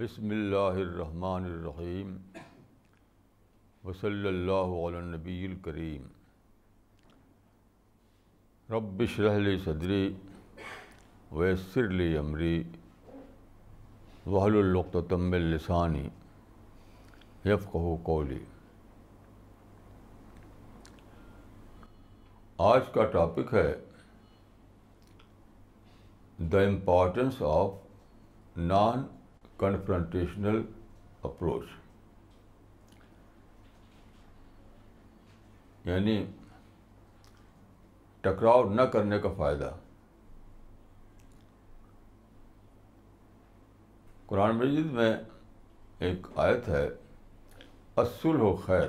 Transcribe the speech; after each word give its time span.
بسم 0.00 0.30
اللہ 0.30 0.76
الرحمن 0.80 1.44
الرحیم 1.44 2.14
وصلی 3.84 4.28
اللہ 4.28 4.72
علی 4.76 4.96
النبی 4.96 5.34
الکریم 5.46 6.06
رب 8.68 9.02
اشرح 9.02 9.36
لی 9.38 9.56
صدری 9.64 10.00
ویسر 11.30 11.88
لی 11.90 12.16
امری 12.18 12.62
وحل 14.26 14.74
من 15.10 15.38
لسانی 15.50 16.08
یفقہ 17.44 17.94
قولی 18.04 18.42
آج 22.58 22.92
کا 22.94 23.10
ٹاپک 23.12 23.54
ہے 23.54 23.72
the 26.50 26.60
importance 26.62 27.42
of 27.52 28.58
non 28.64 29.06
confrontational 29.60 30.62
approach 31.22 31.64
یعنی 35.84 36.26
ٹکراؤ 38.20 38.70
نہ 38.70 38.82
کرنے 38.82 39.18
کا 39.18 39.28
فائدہ۔ 39.36 39.70
قرآن 44.26 44.56
مجید 44.56 44.86
میں 44.86 45.16
ایک 45.98 46.26
آیت 46.36 46.68
ہے 46.68 46.88
اصل 47.96 48.40
و 48.40 48.56
خیر 48.56 48.88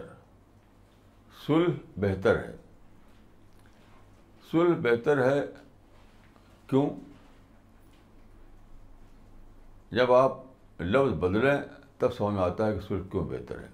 سلح 1.47 1.73
بہتر 1.97 2.35
ہے۔ 2.35 2.55
سلح 4.51 4.75
بہتر 4.81 5.31
ہے 5.31 5.41
کیوں؟ 6.67 6.89
جب 9.91 10.13
آپ 10.13 10.50
لفظ 10.81 11.13
بدلیں 11.13 11.61
تب 11.97 12.13
سمجھ 12.13 12.33
میں 12.33 12.43
آتا 12.43 12.67
ہے 12.67 12.73
کہ 12.73 12.79
سلح 12.79 13.01
کیوں 13.11 13.25
بہتر 13.25 13.59
ہے۔ 13.59 13.67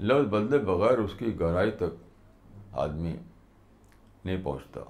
لفظ 0.00 0.28
بدلے 0.28 0.58
بغیر 0.58 0.98
اس 0.98 1.14
کی 1.18 1.40
گہرائی 1.40 1.70
تک 1.70 2.04
آدمی 2.72 3.16
نہیں 4.24 4.44
پہنچتا۔ 4.44 4.80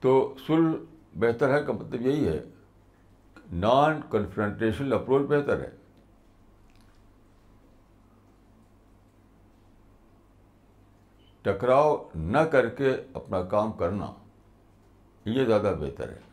تو 0.00 0.34
سلح 0.46 0.72
بہتر 1.14 1.54
ہے 1.54 1.64
کا 1.64 1.72
مطلب 1.72 2.00
یہی 2.00 2.28
ہے۔ 2.28 2.42
نان 3.52 4.00
کنفرنٹیشنل 4.10 4.92
اپروچ 4.92 5.28
بہتر 5.28 5.60
ہے۔ 5.60 5.70
ٹکراؤ 11.42 12.08
نہ 12.14 12.38
کر 12.38 12.68
کے 12.68 12.96
اپنا 13.12 13.42
کام 13.42 13.72
کرنا 13.72 14.12
یہ 15.24 15.44
زیادہ 15.44 15.74
بہتر 15.80 16.08
ہے۔ 16.08 16.25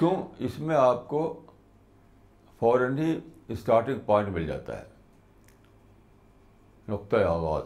کیوں؟ 0.00 0.28
اس 0.38 0.58
میں 0.58 0.76
آپ 0.76 1.08
کو 1.08 1.42
فوراً 2.58 2.98
ہی 2.98 3.18
اسٹارٹنگ 3.48 3.98
پوائنٹ 4.06 4.28
مل 4.28 4.46
جاتا 4.46 4.78
ہے۔ 4.78 4.84
نقطۂ 6.88 7.16
آغاز 7.16 7.62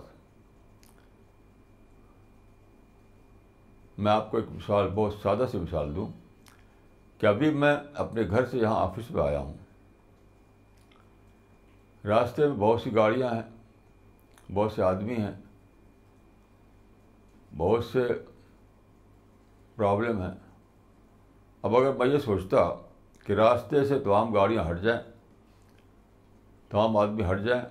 میں 3.98 4.12
آپ 4.12 4.30
کو 4.30 4.36
ایک 4.36 4.46
مثال، 4.50 4.88
بہت 4.94 5.14
سادہ 5.22 5.46
سی 5.50 5.58
مثال 5.58 5.96
دوں 5.96 6.08
کہ 7.18 7.26
ابھی 7.26 7.50
میں 7.50 7.76
اپنے 7.94 8.22
گھر 8.30 8.46
سے 8.46 8.58
یہاں 8.58 8.76
آفس 8.76 9.10
میں 9.10 9.22
آیا 9.22 9.38
ہوں۔ 9.38 9.54
راستے 12.04 12.46
میں 12.46 12.56
بہت 12.56 12.80
سی 12.80 12.94
گاڑیاں 12.94 13.34
ہیں، 13.34 13.42
بہت 14.54 14.72
سے 14.72 14.82
آدمی 14.82 15.16
ہیں، 15.16 15.32
بہت 17.56 17.84
سے 17.84 18.08
پرابلم 19.76 20.22
ہیں۔ 20.22 20.43
اب 21.64 21.76
اگر 21.76 21.92
میں 21.92 22.06
یہ 22.06 22.18
سوچتا 22.18 22.58
کہ 23.26 23.32
راستے 23.32 23.84
سے 23.84 23.98
تمام 23.98 24.34
گاڑیاں 24.34 24.70
ہٹ 24.70 24.80
جائیں، 24.80 25.02
تمام 26.68 26.96
آدمی 26.96 27.24
ہٹ 27.30 27.40
جائیں، 27.40 27.62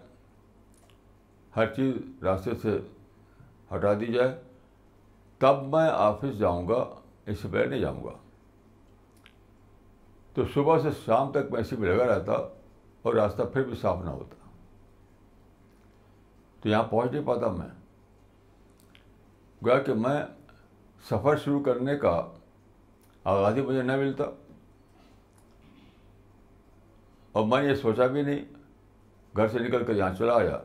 ہر 1.55 1.73
چیز 1.73 1.95
راستے 2.23 2.51
سے 2.61 2.79
ہٹا 3.75 3.93
دی 3.93 4.05
جائے، 4.05 4.41
تب 5.37 5.63
میں 5.63 5.89
آفس 5.89 6.37
جاؤں 6.37 6.67
گا، 6.67 6.85
اس 7.25 7.39
سے 7.39 7.47
پہلے 7.51 7.65
نہیں 7.65 7.79
جاؤں 7.79 8.03
گا۔ 8.03 8.17
تو 10.33 10.41
صبح 10.53 10.79
سے 10.79 10.89
شام 11.05 11.31
تک 11.31 11.51
میں 11.51 11.61
اسی 11.61 11.75
میں 11.75 11.95
لگا 11.95 12.07
رہتا 12.07 12.33
اور 13.01 13.13
راستہ 13.13 13.43
پھر 13.43 13.63
بھی 13.63 13.75
صاف 13.75 14.03
نہ 14.03 14.09
ہوتا۔ 14.09 14.49
تو 16.61 16.69
یہاں 16.69 16.83
پہنچ 16.83 17.11
نہیں 17.11 17.25
پاتا 17.25 17.47
میں۔ 17.47 17.69
گویا 19.65 19.79
کہ 19.79 19.93
میں 19.93 20.25
سفر 21.09 21.37
شروع 21.37 21.63
کرنے 21.63 21.95
کا 21.95 22.31
آغاز 23.23 23.55
ہی 23.55 23.61
مجھے 23.61 23.81
نہ 23.81 23.95
ملتا۔ 23.95 24.23
اور 27.31 27.47
میں 27.47 27.63
یہ 27.63 27.75
سوچا 27.75 28.07
بھی 28.07 28.21
نہیں، 28.21 28.45
گھر 29.37 29.47
سے 29.47 29.59
نکل 29.59 29.85
کر 29.85 29.95
یہاں 29.95 30.13
چلا 30.13 30.37
آیا۔ 30.37 30.59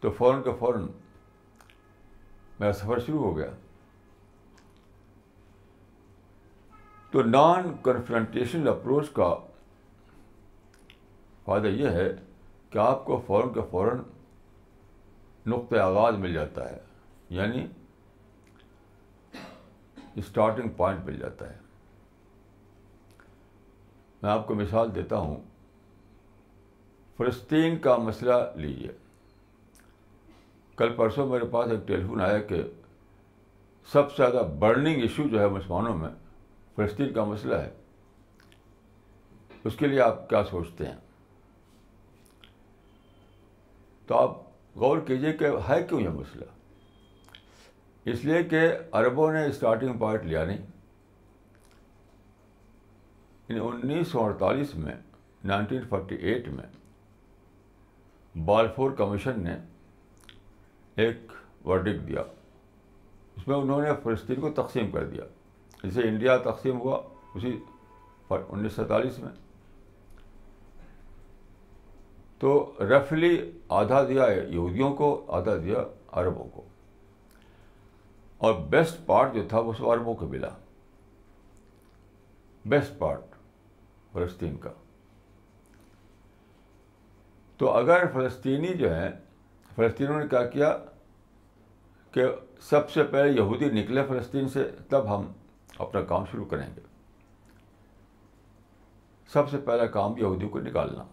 تو 0.00 0.10
فوراً 0.10 0.42
کا 0.42 0.50
فوراً 0.58 0.86
میرا 2.60 2.72
سفر 2.72 2.98
شروع 2.98 3.18
ہو 3.18 3.36
گیا۔ 3.36 3.50
تو 7.10 7.22
نان 7.22 7.76
کنفرنٹیشنل 7.84 8.68
اپروچ 8.68 9.10
کا 9.12 9.34
فائدہ 11.44 11.66
یہ 11.66 11.88
ہے 11.88 12.12
کہ 12.70 12.78
آپ 12.78 13.04
کو 13.04 13.22
فوراً 13.26 13.52
کا 13.52 13.60
فوراً 13.70 13.98
نقطۂ 15.46 15.76
آغاز 15.76 16.14
مل 16.14 16.32
جاتا 16.32 16.70
ہے 16.70 16.78
یعنی 17.30 17.66
اسٹارٹنگ 20.14 20.68
پوائنٹ 20.68 21.04
مل 21.04 21.18
جاتا 21.18 21.50
ہے۔ 21.50 21.69
میں 24.22 24.30
آپ 24.30 24.46
کو 24.46 24.54
مثال 24.54 24.94
دیتا 24.94 25.16
ہوں۔ 25.16 25.40
فلسطین 27.16 27.78
کا 27.78 27.96
مسئلہ 27.96 28.34
لیجیے 28.54 28.88
کل 30.76 30.94
پرسوں 30.96 31.26
میرے 31.26 31.44
پاس 31.44 31.70
ایک 31.70 31.88
ٹیلی 31.88 32.06
فون 32.06 32.20
آیا 32.20 32.38
کہ 32.38 32.62
سب 33.92 34.12
سے 34.12 34.16
زیادہ 34.16 34.46
برننگ 34.58 35.02
ایشو 35.02 35.28
جو 35.28 35.40
ہے 35.40 35.48
مسلمانوں 35.48 35.96
میں 35.96 36.08
فلسطین 36.76 37.12
کا 37.12 37.24
مسئلہ 37.24 37.54
ہے۔ 37.54 37.70
اس 39.64 39.76
کے 39.76 39.86
لیے 39.86 40.00
آپ 40.00 40.28
کیا 40.28 40.44
سوچتے 40.44 40.86
ہیں؟ 40.86 40.96
تو 44.06 44.18
آپ 44.18 44.30
غور 44.76 44.98
کیجیے 44.98 45.32
کہ 45.32 45.44
ہے 45.68 45.82
کیوں 45.84 46.00
یہ 46.00 46.08
مسئلہ؟ 46.08 46.44
اس 48.04 48.24
لیے 48.24 48.44
کہ 48.44 48.60
عربوں 48.92 49.32
نے 49.32 49.46
اسٹارٹنگ 49.46 49.98
پوائنٹ 49.98 50.24
لیا 50.24 50.44
نہیں۔ 50.44 50.69
یعنی 53.50 53.60
انیس 53.60 54.08
سو 54.08 54.24
اڑتالیس 54.24 54.74
میں، 54.74 54.94
نائنٹین 55.44 55.82
فورٹی 55.88 56.14
ایٹ 56.14 56.48
میں، 56.48 56.64
بالفور 58.38 58.90
کمیشن 58.90 59.40
نے 59.40 59.56
ایک 60.96 61.16
ورڈک 61.66 62.08
دیا۔ 62.08 62.20
اس 63.36 63.48
میں 63.48 63.56
انہوں 63.56 63.82
نے 63.82 63.88
فلسطین 64.02 64.40
کو 64.40 64.50
تقسیم 64.50 64.90
کر 64.90 65.06
دیا۔ 65.06 65.24
جسے 65.84 66.00
انڈیا 66.02 66.36
تقسیم 66.36 66.80
ہوا، 66.80 67.02
اسی 67.34 67.58
انیس 68.28 68.72
سو 68.72 68.82
سینتالیس 68.82 69.18
میں۔ 69.18 69.30
تو 72.38 72.72
رفلی 72.80 73.50
آدھا 73.68 74.08
دیا 74.08 74.24
یہودیوں 74.48 74.94
کو، 74.94 75.24
آدھا 75.28 75.56
دیا 75.56 75.78
عربوں 76.12 76.44
کو۔ 76.44 76.62
اور 78.38 78.54
بیسٹ 78.54 79.06
پارٹ 79.06 79.34
جو 79.34 79.42
تھا، 79.48 79.58
وہ 79.58 79.72
سب 79.78 79.90
عربوں 79.90 80.14
کو 80.14 80.26
ملا۔ 80.26 80.48
Best 82.64 82.98
part. 82.98 83.20
فلسطین 84.12 84.56
کا۔ 84.56 84.70
تو 87.56 87.70
اگر 87.70 88.02
فلسطینی 88.12 88.74
جو 88.74 88.94
ہیں 88.94 89.10
فلسطینوں 89.74 90.20
نے 90.20 90.28
کیا 90.28 90.46
کیا 90.46 90.78
کہ 92.10 92.22
سب 92.60 92.90
سے 92.90 93.04
پہلے 93.04 93.30
یہودی 93.30 93.70
نکلے 93.70 94.04
فلسطین 94.08 94.48
سے، 94.48 94.70
تب 94.88 95.16
ہم 95.16 95.32
اپنا 95.78 96.02
کام 96.02 96.24
شروع 96.24 96.44
کریں 96.44 96.68
گے۔ 96.76 96.80
سب 99.28 99.50
سے 99.50 99.58
پہلا 99.58 99.86
کام 99.86 100.18
یہودی 100.18 100.48
کو 100.48 100.60
نکالنا۔ 100.60 101.04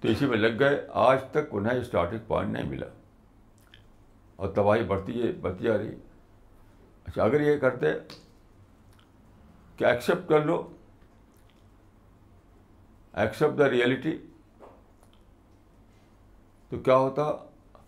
تو 0.00 0.08
اسی 0.08 0.26
میں 0.26 0.38
لگ 0.38 0.58
گئے، 0.58 0.86
آج 0.92 1.24
تک 1.30 1.38
انہیں 1.50 1.80
اسٹارٹنگ 1.80 2.18
پوائنٹ 2.26 2.52
نہیں 2.52 2.68
ملا۔ 2.68 2.86
اور 4.36 4.48
تباہی 4.48 4.84
بڑھتی 4.84 5.32
بڑھتی 5.32 5.70
آ 5.70 5.78
رہی۔ 5.78 5.94
اچھا 7.06 7.22
اگر 7.22 7.40
یہ 7.40 7.56
کرتے 7.56 7.86
کہ 9.76 9.84
ایکسیپٹ 9.84 10.28
کر 10.28 10.44
لو 10.44 10.73
ایکسیپٹ 13.14 13.58
دا 13.58 13.68
ریئلٹی 13.70 14.16
تو 16.72 16.78
کیا 16.78 16.96
ہوتا؟ 16.96 17.30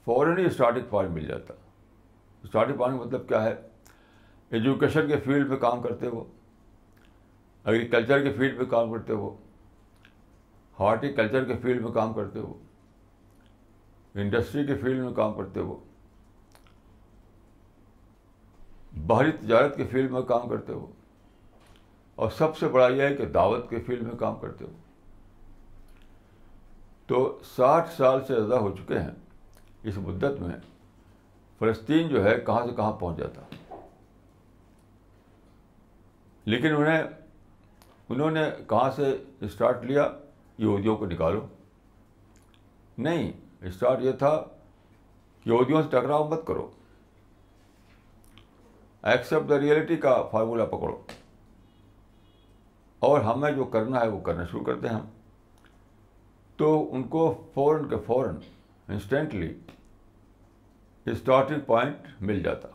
فوراً 0.05 0.38
ہی 0.38 0.44
اسٹارٹنگ 0.44 0.84
پوائنٹ 0.90 1.12
مل 1.12 1.26
جاتا۔ 1.26 1.55
اسٹارٹنگ 2.44 2.76
پوائنٹ 2.76 3.00
مطلب 3.00 3.28
کیا 3.28 3.43
ہے؟ 3.44 3.55
ایجوکیشن 4.50 5.08
کے 5.08 5.17
فیلڈ 5.25 5.50
پہ 5.50 5.56
کام 5.61 5.81
کرتے 5.82 6.06
ہو 6.06 6.25
ایگریکلچر 7.64 8.23
کے 8.23 8.32
فیلڈ 8.32 8.58
پہ 8.58 8.64
کام 8.70 8.93
کرتے 8.93 9.12
ہو 9.12 9.34
ہارٹی 10.76 11.12
کلچر 11.12 11.44
کے 11.44 11.56
فیلڈ 11.62 11.82
میں 11.82 11.93
کام 11.93 12.12
کرتے 12.12 12.38
ہو 12.38 12.52
انڈسٹری 14.14 14.67
کے 14.67 14.75
فیلڈ 14.75 15.02
میں 15.05 15.12
کام 15.14 15.32
کرتے 15.34 15.61
ہو، 15.61 15.79
باہری 19.06 19.32
تجارت 19.32 19.76
کے 19.76 19.84
فیلڈ 19.87 20.11
میں 20.11 20.22
کام 20.22 20.49
کرتے 20.49 20.72
ہو، 20.72 20.87
اور 22.19 22.31
سب 22.31 22.56
سے 22.56 22.69
بڑا 22.69 22.88
یہ 22.88 23.02
ہے 23.02 23.14
کہ 23.17 23.25
دعوت 23.26 23.69
کے 23.70 23.81
فیلڈ 23.87 24.02
میں 24.02 24.14
کام 24.19 24.38
کرتے 24.40 24.64
ہو۔ 24.64 24.70
تو 27.06 27.38
ساٹھ 27.56 27.91
سال 27.91 28.20
سے 28.26 28.35
زیادہ 28.35 28.55
ہو 28.55 28.76
چکے 28.76 28.99
ہیں 28.99 29.11
اس 29.82 29.99
مدت 29.99 30.41
میں 30.41 30.56
فلسطین 31.58 32.08
جو 32.08 32.25
ہے 32.25 32.41
کہاں 32.47 32.67
سے 32.67 32.75
کہاں 32.76 32.93
پہنچ 32.93 33.19
جاتا۔ 33.19 33.43
لیکن 36.44 36.76
انہیں، 36.76 37.03
انہوں 38.08 38.31
نے 38.31 38.50
کہاں 38.69 38.91
سے 38.97 39.25
اسٹارٹ 39.41 39.85
لیا؟ 39.85 40.08
یہودیوں 40.58 40.97
کو 40.97 41.06
نکالو۔ 41.06 41.47
نہیں، 42.99 43.32
اسٹارٹ 43.61 44.03
یہ 44.03 44.12
تھا 44.12 44.44
کہ 45.44 45.49
یہودیوں 45.49 45.82
سے 45.82 45.88
ٹکراؤ 45.88 46.29
مت 46.29 46.47
کرو۔ 46.47 46.70
ایکسیپٹ 49.03 49.50
دا 49.50 49.61
ریئلٹی 49.61 49.97
کا 49.97 50.23
فارمولہ 50.23 50.64
پکڑو۔ 50.64 51.03
اور 52.99 53.20
ہمیں 53.20 53.50
جو 53.50 53.64
کرنا 53.64 54.00
ہے 54.00 54.08
وہ 54.08 54.20
کرنا 54.20 54.44
شروع 54.44 54.64
کرتے 54.64 54.88
ہیں 54.88 54.94
ہم۔ 54.94 55.16
تو 56.56 56.94
ان 56.94 57.03
کو 57.03 57.50
فوراً 57.55 57.88
کے 57.88 57.97
فوراً 58.06 58.37
انسٹنٹلی 58.88 59.55
اسٹارٹنگ 61.06 61.61
پوائنٹ 61.61 61.97
مل 62.20 62.43
جاتا۔ 62.43 62.69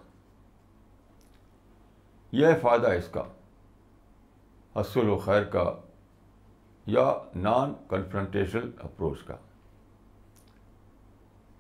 یہ 2.32 2.48
فائدہ 2.62 2.88
اس 2.88 3.08
کا۔ 3.08 3.24
اصل 4.76 5.10
و 5.10 5.18
خیر 5.18 5.44
کا 5.44 5.80
یا 6.86 7.14
نان 7.36 7.74
کنفرنٹیشن 7.90 8.72
اپروچ 8.80 9.24
کا۔ 9.24 9.36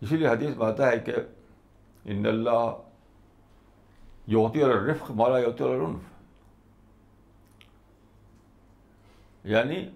اسی 0.01 0.17
لیے 0.17 0.27
حدیث 0.27 0.57
میں 0.57 0.67
آتا 0.67 0.91
ہے 0.91 0.99
کہ 0.99 1.13
ان 2.05 2.25
اللہ 2.25 2.77
یوتی 4.27 4.63
الرفق 4.63 5.11
مالا 5.11 5.39
یوتی 5.39 5.63
العنف۔ 5.63 5.99
یعنی 9.43 9.89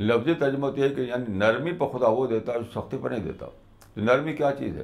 لفظی 0.00 0.34
ترجمہ 0.34 0.70
تو 0.70 0.76
یہ 0.76 0.94
کہ 0.94 1.00
یعنی 1.00 1.24
نرمی 1.28 1.72
پہ 1.72 1.84
خدا 1.92 2.08
وہ 2.08 2.26
دیتا 2.26 2.52
ہے 2.52 2.58
سختی 2.74 2.98
پہ 3.02 3.08
نہیں 3.08 3.20
دیتا۔ 3.20 3.46
تو 3.94 4.00
نرمی 4.00 4.32
کیا 4.36 4.52
چیز 4.58 4.76
ہے؟ 4.76 4.82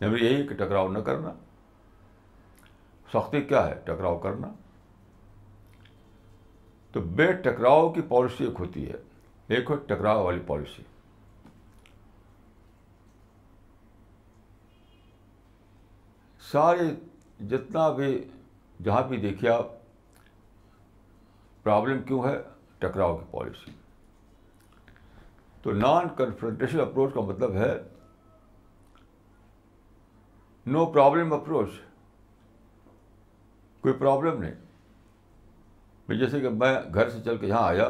نرمی 0.00 0.20
یہی 0.20 0.46
کہ 0.46 0.54
ٹکراؤ 0.54 0.88
نہ 0.88 0.98
کرنا۔ 0.98 1.32
سختی 3.12 3.40
کیا 3.40 3.66
ہے؟ 3.66 3.74
ٹکراؤ 3.84 4.18
کرنا۔ 4.18 4.52
تو 6.92 7.00
بے 7.00 7.32
ٹکراؤ 7.32 7.92
کی 7.92 8.00
پالیسی 8.00 8.44
ایک 8.44 8.54
ہوتی 8.58 8.88
ہے۔ 8.88 8.96
ایک 9.46 9.70
ہو 9.70 9.76
ٹکراؤ 9.76 10.24
والی 10.24 10.40
پالیسی۔ 10.46 10.82
سارے 16.52 16.90
جتنا 17.44 17.88
بھی 17.88 18.28
جہاں 18.84 19.08
بھی 19.08 19.16
دیکھیے 19.16 19.50
آپ، 19.50 19.66
پرابلم 21.62 22.02
کیوں 22.02 22.24
ہے؟ 22.24 22.36
ٹکراؤ 22.78 23.16
کی 23.16 23.24
پالیسی۔ 23.30 23.85
تو 25.66 25.72
نان 25.72 26.08
کنفرنٹیشن 26.16 26.80
اپروچ 26.80 27.14
کا 27.14 27.20
مطلب 27.20 27.54
ہے 27.54 27.72
نو 30.66 30.84
پرابلم 30.86 31.32
اپروچ 31.32 31.68
کوئی 33.80 33.94
پرابلم 33.94 34.42
نہیں. 34.42 34.54
جیسے 36.18 36.40
کہ 36.40 36.48
میں 36.48 36.74
گھر 36.94 37.08
سے 37.08 37.18
چل 37.24 37.36
کے 37.36 37.46
یہاں 37.46 37.62
آیا 37.62 37.88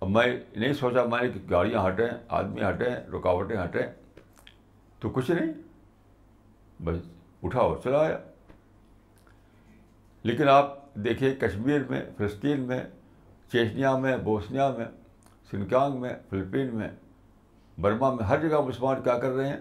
اب 0.00 0.08
میں 0.08 0.26
نہیں 0.56 0.72
سوچا، 0.72 1.04
میں 1.04 1.22
نے 1.22 1.28
کہ 1.28 1.40
گاڑیاں 1.50 1.88
ہٹیں، 1.88 2.08
آدمی 2.28 2.62
ہٹیں، 2.62 2.94
رکاوٹیں 3.10 3.56
ہٹیں، 3.64 3.86
تو 4.98 5.10
کچھ 5.10 5.30
نہیں. 5.30 5.52
بس 6.84 6.96
اٹھا 7.42 7.60
اور 7.60 7.76
چلا 7.84 7.98
آیا. 7.98 8.18
لیکن 10.22 10.48
آپ 10.48 10.94
دیکھیے 10.94 11.34
کشمیر 11.34 11.80
میں، 11.90 12.02
فلسطین 12.16 12.60
میں، 12.60 12.84
چیچنیا 13.52 13.96
میں، 13.96 14.16
بوسنیا 14.16 14.70
میں 14.78 14.86
سنکانگ 15.50 16.00
میں، 16.00 16.14
فلپین 16.30 16.76
میں، 16.76 16.88
برما 17.80 18.14
میں، 18.14 18.24
ہر 18.24 18.48
جگہ 18.48 18.60
مسلمان 18.60 19.02
کیا 19.02 19.18
کر 19.18 19.30
رہے 19.30 19.48
ہیں؟ 19.48 19.56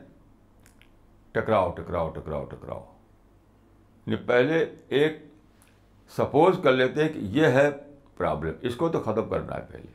ٹکراؤ 1.32 1.72
ٹکراؤ 1.72 2.10
ٹکراؤ 2.10 2.46
ٹکراؤ۔ 2.46 2.86
یعنی 4.06 4.16
پہلے 4.16 4.76
ایک 4.88 5.18
سپوز 6.10 6.60
کر 6.64 6.72
لیتے 6.74 7.04
ہیں 7.04 7.14
کہ 7.14 7.18
یہ 7.18 7.48
ہے 7.48 7.70
پرابلم، 8.18 8.54
اس 8.62 8.76
کو 8.76 8.90
تو 8.90 9.00
ختم 9.00 9.30
کرنا 9.30 9.56
ہے 9.56 9.62
پہلے۔ 9.62 9.92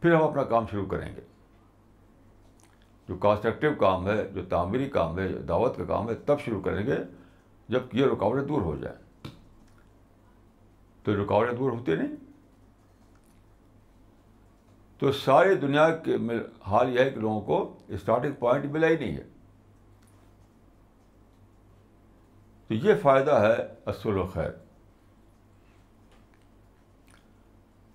پھر 0.00 0.14
ہم 0.14 0.22
اپنا 0.22 0.44
کام 0.44 0.64
شروع 0.70 0.86
کریں 0.86 1.16
گے۔ 1.16 1.20
جو 3.08 3.16
کنسٹرکٹیو 3.16 3.70
کام 3.74 4.08
ہے، 4.08 4.30
جو 4.34 4.44
تعمیری 4.44 4.88
کام 4.88 5.18
ہے، 5.18 5.28
جو 5.28 5.38
دعوت 5.38 5.76
کا 5.76 5.84
کام 5.84 6.08
ہے، 6.08 6.14
تب 6.14 6.40
شروع 6.40 6.60
کریں 6.60 6.86
گے 6.86 6.96
جب 7.68 7.80
یہ 7.92 8.06
رکاوٹیں 8.06 8.48
دور 8.48 8.62
ہو 8.62 8.76
جائیں۔ 8.76 8.98
تو 11.02 11.24
رکاوٹیں 11.24 11.56
دور 11.56 11.72
ہوتی 11.72 11.94
نہیں؟ 11.94 12.23
تو 14.98 15.12
ساری 15.12 15.54
دنیا 15.54 15.96
کے 15.96 16.16
حال 16.66 16.94
یہ 16.94 17.00
ہے 17.00 17.10
کہ 17.10 17.20
لوگوں 17.20 17.40
کو 17.40 17.78
اسٹارٹنگ 17.88 18.32
پوائنٹ 18.32 18.64
ملا 18.64 18.88
ہی 18.88 18.96
نہیں 18.96 19.16
ہے۔ 19.16 19.24
تو 22.68 22.74
یہ 22.74 22.94
فائدہ 23.02 23.30
ہے 23.30 23.74
اصل 23.86 24.16
و 24.16 24.26
خیر۔ 24.26 24.50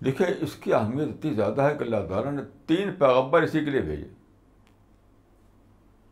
دیکھیے 0.04 0.28
اس 0.40 0.56
کی 0.56 0.74
اہمیت 0.74 1.08
اتنی 1.08 1.34
زیادہ 1.34 1.62
ہے 1.62 1.76
کہ 1.78 1.82
اللہ 1.82 1.96
تعالیٰ 2.08 2.32
نے 2.32 2.42
تین 2.66 2.94
پیغمبر 2.94 3.42
اسی 3.42 3.64
کے 3.64 3.70
لیے 3.70 3.80
بھیجے۔ 3.80 4.08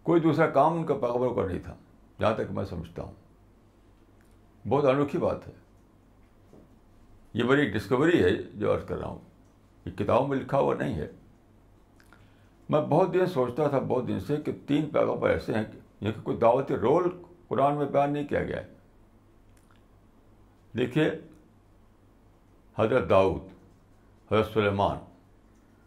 کوئی 0.03 0.21
دوسرا 0.21 0.51
کام 0.51 0.73
ان 0.73 0.87
کا 0.87 0.95
پیغمبروں 0.95 1.35
کا 1.35 1.47
نہیں 1.47 1.59
تھا، 1.65 1.77
جہاں 2.21 2.35
تک 2.35 2.51
میں 2.51 2.65
سمجھتا 2.65 3.03
ہوں۔ 3.03 3.13
بہت 4.69 4.85
انوکھی 4.85 5.19
بات 5.19 5.49
ہے۔ 5.49 5.53
یہ 7.35 7.43
بڑی 7.43 7.71
ڈسکوری 7.71 8.25
ہے 8.25 8.31
جو 8.55 8.75
عرض 8.75 8.85
کر 8.85 8.99
رہا 8.99 9.09
ہوں۔ 9.09 9.28
یہ 9.89 9.97
کتابوں 9.97 10.29
میں 10.29 10.39
لکھا 10.39 10.59
ہوا 10.59 10.75
نہیں 10.75 10.95
ہے۔ 10.95 11.11
میں 12.69 12.81
بہت 12.81 13.15
دن 13.15 13.27
سوچتا 13.27 13.69
تھا، 13.69 13.79
بہت 13.79 14.09
دن 14.09 14.21
سے 14.21 14.37
کہ 14.37 14.53
تین 14.67 14.91
پیغمبر 14.91 15.31
ایسے 15.31 15.53
ہیں 15.55 15.65
کہ 16.01 16.11
کوئی 16.23 16.37
دعوتی 16.37 16.77
رول 16.77 17.23
قرآن 17.49 17.77
میں 17.77 17.87
بیان 17.87 18.13
نہیں 18.13 18.29
کیا 18.29 18.45
گیا۔ 18.45 18.57
ہے 18.57 18.75
دیکھیے، 20.77 21.11
حضرت 22.79 23.11
داؤد، 23.11 23.43
حضرت 24.33 24.55
سلیمان، 24.55 24.97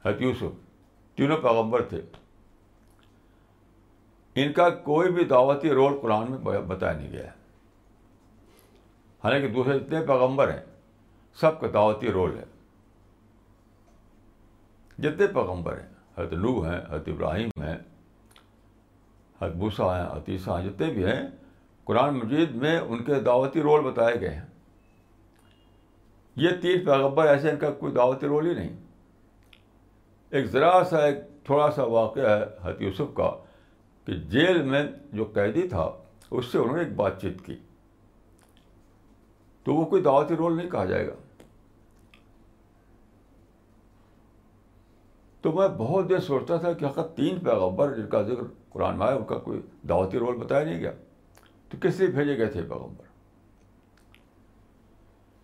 حضرت 0.05 0.21
یوسف، 0.21 0.55
تینوں 1.15 1.37
پیغمبر 1.37 1.81
تھے۔ 1.81 2.01
ان 4.35 4.53
کا 4.53 4.69
کوئی 4.69 5.11
بھی 5.11 5.23
دعوتی 5.23 5.69
رول 5.69 5.99
قرآن 6.01 6.31
میں 6.31 6.61
بتایا 6.61 6.93
نہیں 6.93 7.11
گیا۔ 7.11 7.23
ہے 7.23 7.41
حالانکہ 9.23 9.47
دوسرے 9.47 9.79
جتنے 9.79 10.05
پیغمبر 10.05 10.53
ہیں، 10.53 10.65
سب 11.33 11.61
کا 11.61 11.67
دعوتی 11.73 12.11
رول 12.11 12.37
ہے 12.37 12.43
جتنے 15.01 15.27
پیغمبر 15.27 15.79
ہیں، 15.79 15.87
حضرت 16.17 16.33
نو 16.33 16.61
ہیں، 16.61 16.79
حضرت 16.89 17.07
ابراہیم 17.07 17.61
ہیں، 17.61 17.77
حضرت 19.41 19.55
بوسا 19.55 20.01
ہیں 20.01 20.09
عتیسہ 20.09 20.49
ہیں، 20.49 20.69
جتنے 20.69 20.87
بھی 20.87 21.05
ہیں، 21.05 21.27
قرآن 21.83 22.13
مجید 22.13 22.55
میں 22.55 22.79
ان 22.79 23.03
کے 23.03 23.15
دعوتی 23.15 23.61
رول 23.61 23.81
بتائے 23.81 24.21
گئے 24.21 24.29
ہیں۔ 24.29 24.45
یہ 26.35 26.49
تین 26.61 26.85
پیغمبر 26.85 27.27
ایسے 27.27 27.51
ان 27.51 27.57
کا 27.57 27.71
کوئی 27.71 27.93
دعوتی 27.93 28.27
رول 28.27 28.47
ہی 28.47 28.53
نہیں۔ 28.53 28.77
ایک 30.29 30.45
ذرا 30.45 30.83
سا 30.89 30.97
ایک 30.97 31.17
تھوڑا 31.43 31.71
سا 31.71 31.83
واقعہ 31.83 32.29
ہے 32.29 32.43
حضرت 32.61 32.81
یوسف 32.81 33.15
کا 33.15 33.31
کہ 34.05 34.13
جیل 34.13 34.61
میں 34.61 34.83
جو 35.13 35.25
قیدی 35.25 35.67
تھا، 35.67 35.91
اس 36.31 36.45
سے 36.45 36.57
انہوں 36.57 36.77
نے 36.77 36.83
ایک 36.83 36.95
بات 36.95 37.21
چیت 37.21 37.45
کی۔ 37.45 37.55
تو 39.63 39.73
وہ 39.73 39.85
کوئی 39.85 40.01
دعوتی 40.01 40.35
رول 40.35 40.57
نہیں 40.57 40.69
کہا 40.69 40.85
جائے 40.85 41.07
گا۔ 41.07 41.13
تو 45.41 45.51
میں 45.51 45.67
بہت 45.67 46.09
دیر 46.09 46.19
سوچتا 46.19 46.57
تھا 46.57 46.73
کہ 46.73 46.85
حقیقت 46.85 47.17
تین 47.17 47.39
پیغمبر 47.39 47.93
جن 47.93 48.07
کا 48.07 48.21
ذکر 48.21 48.43
قرآن 48.69 48.97
میں 48.97 49.07
آیا، 49.07 49.15
ان 49.15 49.25
کا 49.25 49.37
کوئی 49.37 49.61
دعوتی 49.89 50.19
رول 50.19 50.37
بتایا 50.37 50.63
نہیں 50.63 50.79
گیا۔ 50.79 50.91
تو 51.69 51.77
کس 51.81 51.99
لیے 51.99 52.07
بھیجے 52.07 52.37
گئے 52.37 52.45
تھے 52.45 52.61
پیغمبر؟ 52.61 53.05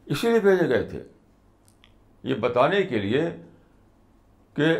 اسی 0.05 0.29
لیے 0.29 0.39
بھیجے 0.39 0.69
گئے 0.69 0.83
تھے۔ 0.83 1.03
یہ 2.23 2.35
بتانے 2.35 2.83
کے 2.83 2.99
لیے 2.99 3.21
کہ 4.53 4.79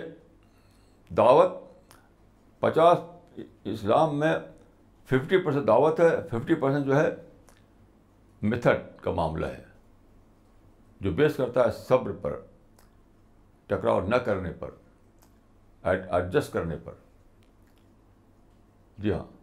دعوت 1.13 1.51
پچاس 2.59 2.97
اسلام 3.63 4.19
میں 4.19 4.35
ففٹی 5.05 5.37
پرسینٹ 5.37 5.67
دعوت 5.67 5.99
ہے، 5.99 6.09
ففٹی 6.31 6.55
پرسینٹ 6.55 6.85
جو 6.85 6.95
ہے 6.95 7.09
میتھڈ 8.41 9.01
کا 9.01 9.11
معاملہ 9.11 9.45
ہے، 9.45 9.63
جو 11.01 11.11
بیس 11.11 11.35
کرتا 11.35 11.65
ہے 11.65 11.71
صبر 11.71 12.11
پر، 12.11 12.41
ٹکراؤ 13.67 14.01
نہ 14.01 14.15
کرنے 14.15 14.51
پر۔ 14.51 14.69
ایڈجسٹ 15.87 16.53
کرنے 16.53 16.75
پر۔ 16.83 16.93
جی 18.97 19.11
ہاں۔ 19.11 19.37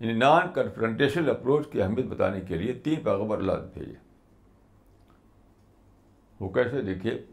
یعنی 0.00 0.18
نان 0.18 0.42
کنفرنٹیشن 0.54 1.30
اپروچ 1.30 1.68
کی 1.72 1.82
اہمیت 1.82 2.04
بتانے 2.04 2.40
کے 2.40 2.56
لیے 2.56 2.72
تین 2.72 3.00
پیغمبر 3.00 3.38
اللہ 3.38 3.52
بھیجے۔ 3.74 3.92
وہ 6.40 6.48
کیسے؟ 6.48 6.82
دیکھیے، 6.82 7.24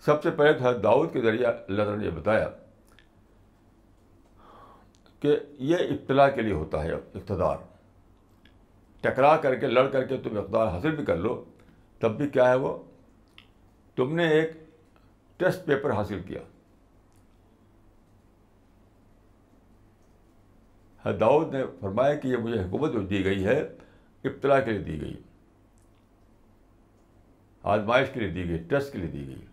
سب 0.00 0.22
سے 0.22 0.30
پہلے 0.30 0.52
تو 0.52 0.72
داؤد 0.72 1.12
کے 1.12 1.20
ذریعہ 1.20 1.52
اللہ 1.68 1.82
تعالیٰ 1.82 1.98
نے 1.98 2.04
یہ 2.04 2.10
بتایا 2.10 2.48
کہ 5.20 5.36
یہ 5.58 5.76
ابتلا 5.76 6.30
کے 6.30 6.42
لیے 6.42 6.52
ہوتا 6.52 6.82
ہے 6.82 6.92
اقتدار۔ 6.92 7.56
ٹکرا 9.00 9.36
کر 9.36 9.54
کے، 9.54 9.66
لڑ 9.66 9.88
کر 9.88 10.04
کے 10.04 10.16
تم 10.16 10.38
اقتدار 10.38 10.66
حاصل 10.66 10.90
بھی 10.96 11.04
کر 11.04 11.16
لو، 11.16 11.44
تب 11.98 12.16
بھی 12.16 12.28
کیا 12.28 12.48
ہے 12.48 12.54
وہ؟ 12.54 12.82
تم 13.96 14.14
نے 14.14 14.28
ایک 14.28 14.50
ٹیسٹ 15.36 15.66
پیپر 15.66 15.92
حاصل 15.92 16.22
کیا۔ 16.22 16.40
داؤد 21.04 21.54
نے 21.54 21.64
فرمایا 21.80 22.14
کہ 22.14 22.28
یہ 22.28 22.36
مجھے 22.36 22.64
حکومت 22.64 22.92
جو 22.92 23.00
دی 23.00 23.24
گئی 23.24 23.44
ہے، 23.44 23.60
ابتلا 24.24 24.60
کے 24.60 24.70
لیے 24.70 24.80
دی 24.80 25.00
گئی۔ 25.00 25.16
آزمائش 27.62 28.08
کے 28.10 28.20
لیے 28.20 28.28
دی 28.28 28.48
گئی 28.48 28.58
ٹیسٹ 28.58 28.92
کے 28.92 28.98
لیے 28.98 29.10
دی 29.10 29.26
گئی۔ 29.26 29.46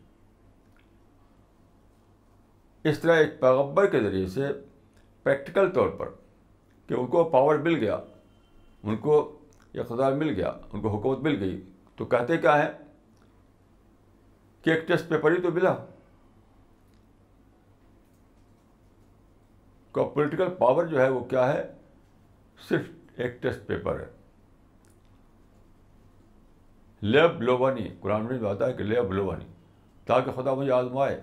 اس 2.83 2.99
طرح 2.99 3.15
ایک 3.15 3.39
پیغبر 3.39 3.85
کے 3.85 3.99
ذریعے 3.99 4.27
سے 4.27 4.47
پریکٹیکل 5.23 5.71
طور 5.71 5.89
پر 5.89 6.09
کہ 6.87 6.93
ان 6.93 7.07
کو 7.07 7.23
پاور 7.23 7.55
مل 7.55 7.75
گیا، 7.75 7.99
ان 8.83 8.97
کو 8.97 9.39
اقتدار 9.73 10.11
مل 10.11 10.29
گیا، 10.29 10.53
ان 10.73 10.81
کو 10.81 10.97
حکومت 10.97 11.19
مل 11.19 11.39
گئی، 11.39 11.61
تو 11.95 12.05
کہتے 12.05 12.37
کیا 12.37 12.65
ہے 12.65 12.71
کہ 14.61 14.69
ایک 14.69 14.87
ٹیسٹ 14.87 15.09
پیپر 15.09 15.31
ہی 15.31 15.41
تو 15.41 15.51
ملا۔ 15.51 15.75
پولیٹیکل 20.05 20.49
پاور 20.57 20.85
جو 20.85 21.01
ہے 21.01 21.09
وہ 21.09 21.23
کیا 21.23 21.53
ہے؟ 21.53 21.73
صرف 22.69 22.81
ایک 23.15 23.41
ٹیسٹ 23.41 23.67
پیپر 23.67 23.99
ہے۔ 23.99 24.05
لیب 27.01 27.41
لوبانی، 27.41 27.89
قرآن 27.99 28.25
میں 28.25 28.49
آتا 28.49 28.67
ہے 28.67 28.73
کہ 28.73 28.83
لیب 28.83 29.13
لوبانی، 29.13 29.45
تاکہ 30.05 30.31
خدا 30.31 30.53
مجھے 30.53 30.71
آزمائے۔ 30.71 31.21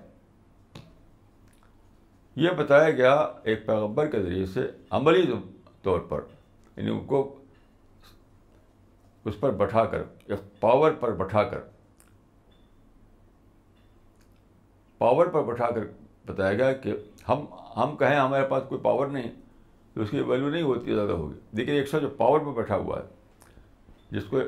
یہ 2.37 2.51
بتایا 2.51 2.91
گیا 2.91 3.15
ایک 3.43 3.67
پیغبر 3.67 4.07
کے 4.07 4.23
ذریعے 4.23 4.47
سے 4.47 4.61
عملی 4.91 5.33
طور 5.83 6.01
پر 6.01 6.21
یعنی 6.77 6.91
ان 6.91 7.05
کو 7.05 7.39
اس 9.25 9.41
پر 9.41 9.51
بٹھا 9.51 9.85
کر 9.85 10.03
ایک 10.27 10.61
پاور 10.61 10.93
پر 10.93 11.13
بٹھا 11.13 11.45
کر۔ 11.45 11.61
پاور 14.99 15.27
پر 15.27 15.43
بٹھا 15.43 15.71
کر 15.71 15.81
بتایا 16.27 16.55
گیا 16.55 16.73
کہ 16.73 16.93
ہم 17.29 17.45
ہم 17.77 17.97
کہیں 17.97 18.17
ہمارے 18.17 18.47
پاس 18.47 18.63
کوئی 18.69 18.81
پاور 18.81 19.07
نہیں 19.07 19.33
تو 19.95 20.01
اس 20.01 20.11
کی 20.11 20.21
ویلیو 20.21 20.49
نہیں 20.49 20.63
ہوتی، 20.63 20.95
زیادہ 20.95 21.11
ہوگی۔ 21.11 21.39
لیکن 21.53 21.73
ایک 21.73 21.89
شخص 21.89 22.01
جو 22.01 22.09
پاور 22.09 22.41
پہ 22.41 22.51
بیٹھا 22.51 22.77
ہوا 22.77 22.99
ہے، 22.99 23.05
جس 24.11 24.25
کو 24.25 24.41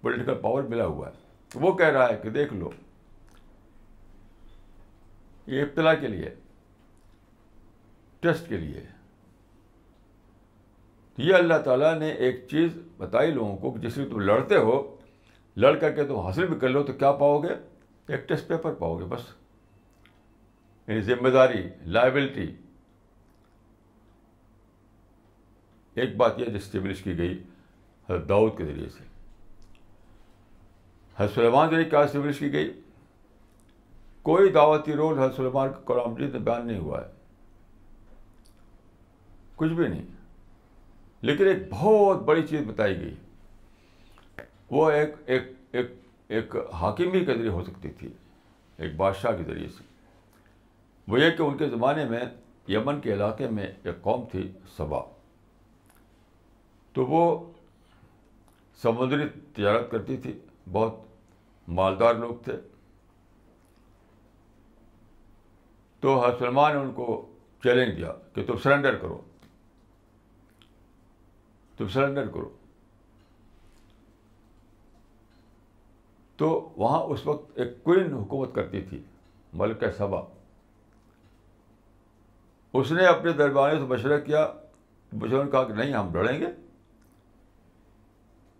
پولیٹیکل 0.00 0.34
پاور 0.34 0.62
ملا 0.62 0.86
ہوا 0.86 1.08
ہے 1.08 1.12
وہ 1.54 1.72
کہہ 1.72 1.86
رہا 1.86 2.08
ہے 2.08 2.18
کہ 2.22 2.30
دیکھ 2.30 2.54
لو، 2.54 2.70
یہ 5.46 5.62
ابتلا 5.62 5.94
کے 5.94 6.08
لیے 6.08 6.34
ٹیسٹ 8.20 8.48
کے 8.48 8.56
لیے۔ 8.56 8.80
یہ 11.18 11.34
اللہ 11.34 11.54
تعالیٰ 11.64 11.98
نے 11.98 12.10
ایک 12.10 12.46
چیز 12.50 12.70
بتائی 12.96 13.30
لوگوں 13.30 13.56
کو 13.56 13.70
کہ 13.70 13.78
جس 13.78 13.96
میں 13.96 14.06
تم 14.06 14.20
لڑتے 14.20 14.56
ہو، 14.56 14.96
لڑ 15.56 15.78
کر 15.78 15.92
کے 15.92 16.04
تم 16.04 16.16
حاصل 16.16 16.46
بھی 16.46 16.58
کر 16.58 16.68
لو، 16.68 16.82
تو 16.82 16.92
کیا 16.92 17.12
پاؤ 17.12 17.42
گے؟ 17.42 17.54
ایک 18.08 18.28
ٹیسٹ 18.28 18.48
پیپر 18.48 18.74
پاؤ 18.74 18.98
گے، 18.98 19.04
بس۔ 19.04 19.39
یعنی 20.90 21.02
ذمہ 21.02 21.28
داری 21.28 21.68
لائبلٹی 21.82 22.54
ایک 25.94 26.16
بات 26.16 26.38
یہ 26.38 26.44
اسٹیبلش 26.56 27.02
کی 27.02 27.18
گئی، 27.18 27.42
حضرت 28.04 28.28
داؤد 28.28 28.58
کے 28.58 28.64
ذریعے 28.64 28.88
سے۔ 28.88 29.04
حضرت 31.16 31.34
سلیمان 31.34 31.70
ذریعے 31.70 31.84
کیا 31.84 32.00
اسٹیبلش 32.00 32.38
کی 32.38 32.52
گئی؟ 32.52 32.80
کوئی 34.22 34.52
دعوتی 34.52 34.92
رول 34.92 35.18
حضرت 35.18 35.36
سلیمان 35.36 35.68
کا 35.68 35.80
قرآن 35.84 36.10
مجید 36.10 36.30
میں 36.30 36.40
بیان 36.40 36.66
نہیں 36.66 36.78
ہوا 36.78 37.00
ہے۔ 37.00 37.12
کچھ 39.56 39.72
بھی 39.72 39.88
نہیں۔ 39.88 40.06
لیکن 41.22 41.46
ایک 41.46 41.58
بہت 41.70 42.22
بڑی 42.22 42.46
چیز 42.46 42.60
بتائی 42.60 43.00
گئی۔ 43.00 43.14
وہ 44.70 44.90
ایک 44.90 45.14
ایک 45.26 45.42
ایک 45.72 45.86
ایک 46.28 46.56
حاکمی 46.72 47.24
کے 47.24 47.24
ذریعے 47.24 47.48
ہو 47.48 47.64
سکتی 47.64 47.90
تھی، 47.90 48.08
ایک 48.76 48.96
بادشاہ 48.96 49.36
کے 49.36 49.42
ذریعے 49.42 49.68
سے۔ 49.68 49.89
وہ 51.08 51.20
یہ 51.20 51.30
کہ 51.30 51.42
ان 51.42 51.56
کے 51.56 51.68
زمانے 51.68 52.04
میں 52.04 52.22
یمن 52.68 53.00
کے 53.00 53.12
علاقے 53.12 53.48
میں 53.48 53.66
ایک 53.84 54.02
قوم 54.02 54.24
تھی 54.30 54.52
صبا 54.76 55.00
تو 56.92 57.06
وہ 57.06 57.52
سمندری 58.82 59.28
تجارت 59.28 59.90
کرتی 59.90 60.16
تھی، 60.16 60.40
بہت 60.72 60.94
مالدار 61.68 62.14
لوگ 62.14 62.34
تھے۔ 62.44 62.52
تو 66.00 66.24
سلمان 66.38 66.72
نے 66.72 66.80
ان 66.80 66.92
کو 66.92 67.32
چیلنج 67.62 67.96
دیا 67.96 68.12
کہ 68.34 68.44
تم 68.44 68.56
سرنڈر 68.56 68.98
کرو۔ 68.98 69.20
تم 71.76 71.88
سرنڈر 71.88 72.26
کرو۔ 72.26 72.56
تو 76.36 76.72
وہاں 76.76 77.00
اس 77.00 77.26
وقت 77.26 77.58
ایک 77.58 77.84
کوئن 77.84 78.12
حکومت 78.12 78.54
کرتی 78.54 78.80
تھی 78.80 79.02
ملکہ 79.52 79.90
صبا 79.90 80.20
اس 82.72 82.92
نے 82.92 83.06
اپنے 83.06 83.32
درباریوں 83.32 83.80
سے 83.80 83.86
مشورہ 83.86 84.20
کیا 84.20 84.52
بزرگوں 85.12 85.44
نے 85.44 85.50
کہا 85.50 85.64
کہ 85.64 85.72
نہیں، 85.72 85.92
ہم 85.92 86.14
لڑیں 86.14 86.40
گے۔ 86.40 86.46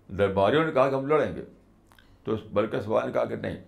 درباریوں 0.09 0.65
نے 0.65 0.73
کہا 0.73 0.91
کہ 0.91 0.95
ہم 0.95 1.07
لڑیں 1.07 1.37
گے۔ 1.37 1.45
تو 2.25 2.33
بلکہ 2.53 2.81
سوال 2.81 3.07
نے 3.07 3.13
کہا 3.13 3.25
کہ 3.25 3.37
نہیں۔ 3.37 3.65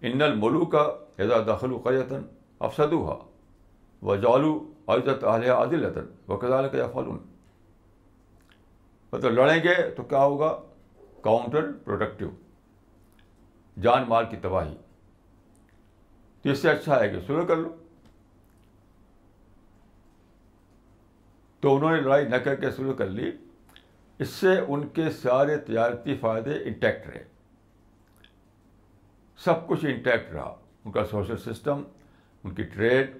ان 0.00 0.22
الملو 0.22 0.66
کا 0.66 0.78
اعزا 1.18 1.56
دخل 1.56 1.72
و 1.72 1.78
قیتن 1.78 2.22
افسد 2.58 2.92
ہوا 2.92 3.16
و 4.02 4.16
جالو 4.16 4.72
عزت 4.86 5.24
علیہ 5.24 5.50
عادل 5.50 5.84
عطن 5.84 6.32
و 6.32 6.36
کزال 6.36 6.68
کا 6.68 6.86
فلون 6.86 7.18
مطلب 9.12 9.32
لڑیں 9.32 9.62
گے 9.62 9.90
تو 9.90 10.02
کیا 10.02 10.18
ہوگا؟ 10.18 10.60
کاؤنٹر 11.22 11.72
پروڈکٹیو 11.84 12.30
جان 13.82 14.04
مال 14.08 14.24
کی 14.30 14.36
تباہی۔ 14.36 14.76
تو 16.42 16.50
اس 16.50 16.58
سے 16.58 16.70
اچھا 16.70 17.00
ہے 17.00 17.08
کہ 17.08 17.20
شروع 17.26 17.44
کر 17.44 17.56
لو۔ 17.56 17.76
تو 21.60 21.76
انہوں 21.76 21.92
نے 21.92 22.00
لڑائی 22.00 22.28
نہ 22.28 22.36
کر 22.36 22.54
کے 22.54 22.70
شروع 22.70 22.94
کر 22.94 23.06
لی۔ 23.06 23.30
اس 24.18 24.28
سے 24.28 24.58
ان 24.68 24.88
کے 24.88 25.10
سارے 25.10 25.56
تجارتی 25.56 26.14
فائدے 26.14 26.52
انٹیکٹ 26.64 27.06
رہے۔ 27.08 27.24
سب 29.38 29.68
کچھ 29.68 29.84
انٹیکٹ 29.84 30.32
رہا۔ 30.32 30.56
ان 30.84 30.92
کا 30.92 31.04
سوشل 31.04 31.36
سسٹم 31.36 31.82
ان 32.44 32.54
کی 32.54 32.62
ٹریڈ 32.62 33.18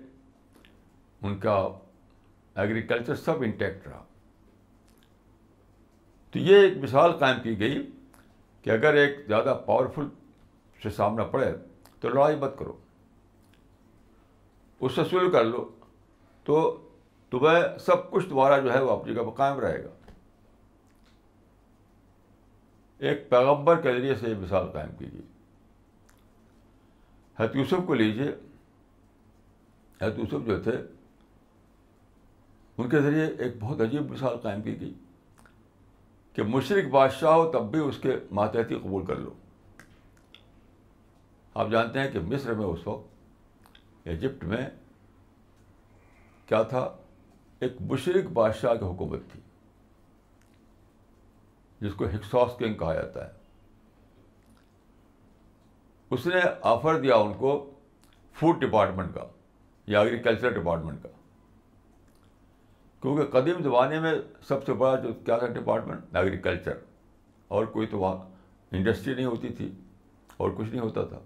ان 1.22 1.38
کا 1.38 1.68
ایگریکلچر 2.54 3.14
سب 3.14 3.42
انٹیکٹ 3.42 3.88
رہا۔ 3.88 4.04
تو 6.30 6.38
یہ 6.38 6.56
ایک 6.56 6.76
مثال 6.76 7.12
قائم 7.12 7.40
کی 7.42 7.58
گئی 7.58 7.90
کہ 8.62 8.70
اگر 8.70 8.94
ایک 8.94 9.18
زیادہ 9.26 9.60
پاورفل 9.66 10.04
سے 10.82 10.90
سامنا 10.90 11.24
پڑے 11.24 11.52
تو 12.00 12.08
لڑائی 12.08 12.36
مت 12.36 12.58
کرو۔ 12.58 12.76
اس 14.80 14.92
سے 14.92 15.02
شروع 15.10 15.30
کر 15.30 15.44
لو 15.44 15.70
تو 16.44 16.87
تمہیں 17.30 17.78
سب 17.78 18.10
کچھ 18.10 18.28
تمہارا 18.28 18.58
جو 18.58 18.74
ہے 18.74 18.80
وہ 18.80 18.90
اپنی 18.90 19.14
جگہ 19.14 19.22
پہ 19.22 19.30
قائم 19.30 19.58
رہے 19.58 19.84
گا۔ 19.84 19.88
ایک 22.98 23.30
پیغمبر 23.30 23.80
کے 23.80 23.92
ذریعے 23.92 24.14
سے 24.14 24.30
یہ 24.30 24.34
مثال 24.34 24.66
قائم 24.66 24.96
کی 24.98 25.12
گئی 25.12 25.22
حت 27.36 27.56
یوسف 27.56 27.86
کو 27.86 27.94
لیجیے۔ 27.94 28.30
حت 30.02 30.18
یوسف 30.18 30.46
جو 30.46 30.62
تھے، 30.62 30.72
ان 32.78 32.88
کے 32.88 33.00
ذریعے 33.00 33.26
ایک 33.26 33.52
بہت 33.60 33.80
عجیب 33.80 34.10
مثال 34.10 34.36
قائم 34.36 34.62
کی 34.62 34.80
گئی 34.80 34.94
کہ 36.32 36.42
مشرق 36.42 36.84
بادشاہ 36.88 37.32
ہو 37.32 37.52
تب 37.52 37.70
بھی 37.70 37.80
اس 37.80 37.98
کے 38.02 38.16
ماتحتی 38.30 38.74
قبول 38.74 39.06
کر 39.06 39.16
لو۔ 39.16 39.30
آپ 41.54 41.70
جانتے 41.70 42.00
ہیں 42.00 42.10
کہ 42.10 42.20
مصر 42.20 42.54
میں 42.54 42.66
اس 42.66 42.86
وقت، 42.86 43.06
ایجپٹ 44.04 44.44
میں 44.44 44.70
کیا 46.46 46.62
تھا؟ 46.62 46.96
ایک 47.60 47.72
مشرق 47.80 48.30
بادشاہ 48.30 48.74
کی 48.74 48.84
حکومت 48.84 49.20
تھی، 49.32 49.40
جس 51.80 51.94
کو 51.94 52.04
ہکساس 52.04 52.58
کنگ 52.58 52.74
کہا 52.74 52.94
جاتا 52.94 53.26
ہے۔ 53.26 53.32
اس 56.10 56.26
نے 56.26 56.40
آفر 56.62 57.00
دیا 57.00 57.16
ان 57.16 57.32
کو 57.34 57.70
فوڈ 58.32 58.60
ڈپارٹمنٹ 58.60 59.14
کا 59.14 59.24
یا 59.86 60.00
ایگریکلچر 60.00 60.50
ڈپارٹمنٹ 60.60 61.02
کا۔ 61.02 61.08
کیونکہ 63.02 63.40
قدیم 63.40 63.62
زمانے 63.62 64.00
میں 64.00 64.14
سب 64.42 64.64
سے 64.66 64.72
بڑا 64.72 65.00
جو 65.00 65.12
کیا 65.12 65.38
تھا 65.38 65.46
ڈپارٹمنٹ؟ 65.46 66.16
ایگریکلچر 66.16 66.78
اور 67.48 67.64
کوئی 67.64 67.86
تو 67.86 67.98
وہاں 67.98 68.16
انڈسٹری 68.72 69.14
نہیں 69.14 69.26
ہوتی 69.26 69.48
تھی 69.48 69.72
اور 70.36 70.50
کچھ 70.50 70.68
نہیں 70.68 70.80
ہوتا 70.80 71.04
تھا۔ 71.04 71.18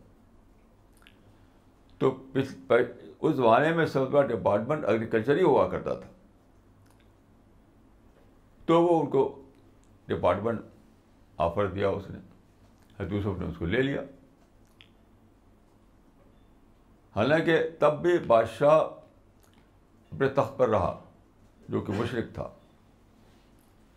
تو 1.99 2.27
اس 2.35 3.37
زمانے 3.37 3.73
میں 3.73 3.87
سب 3.87 4.05
سے 4.07 4.11
بڑا 4.11 4.27
ڈپارٹمنٹ 4.27 4.85
ایگریکلچر 4.85 5.37
ہی 5.37 5.43
ہوا 5.43 5.69
کرتا 5.69 5.95
تھا۔ 5.95 6.09
تو 8.67 8.83
وہ 8.83 9.01
ان 9.01 9.11
کو 9.11 9.43
ڈپارٹمنٹ 10.07 10.61
آفر 11.37 11.67
دیا 11.67 11.89
اس 11.89 12.11
نے۔ 12.11 12.19
حدوث 13.01 13.39
نے 13.39 13.47
اس 13.47 13.55
کو 13.59 13.67
لے 13.67 13.83
لیا۔ 13.83 14.03
حالانکہ 17.17 17.59
تب 17.79 18.03
بھی 18.03 18.19
بادشاہ 18.19 18.81
اپنے 20.11 20.29
تخت 20.29 20.59
پر 20.59 20.69
رہا، 20.69 21.05
جو 21.69 21.81
کہ 21.81 21.93
مشرق 21.93 22.35
تھا۔ 22.35 22.49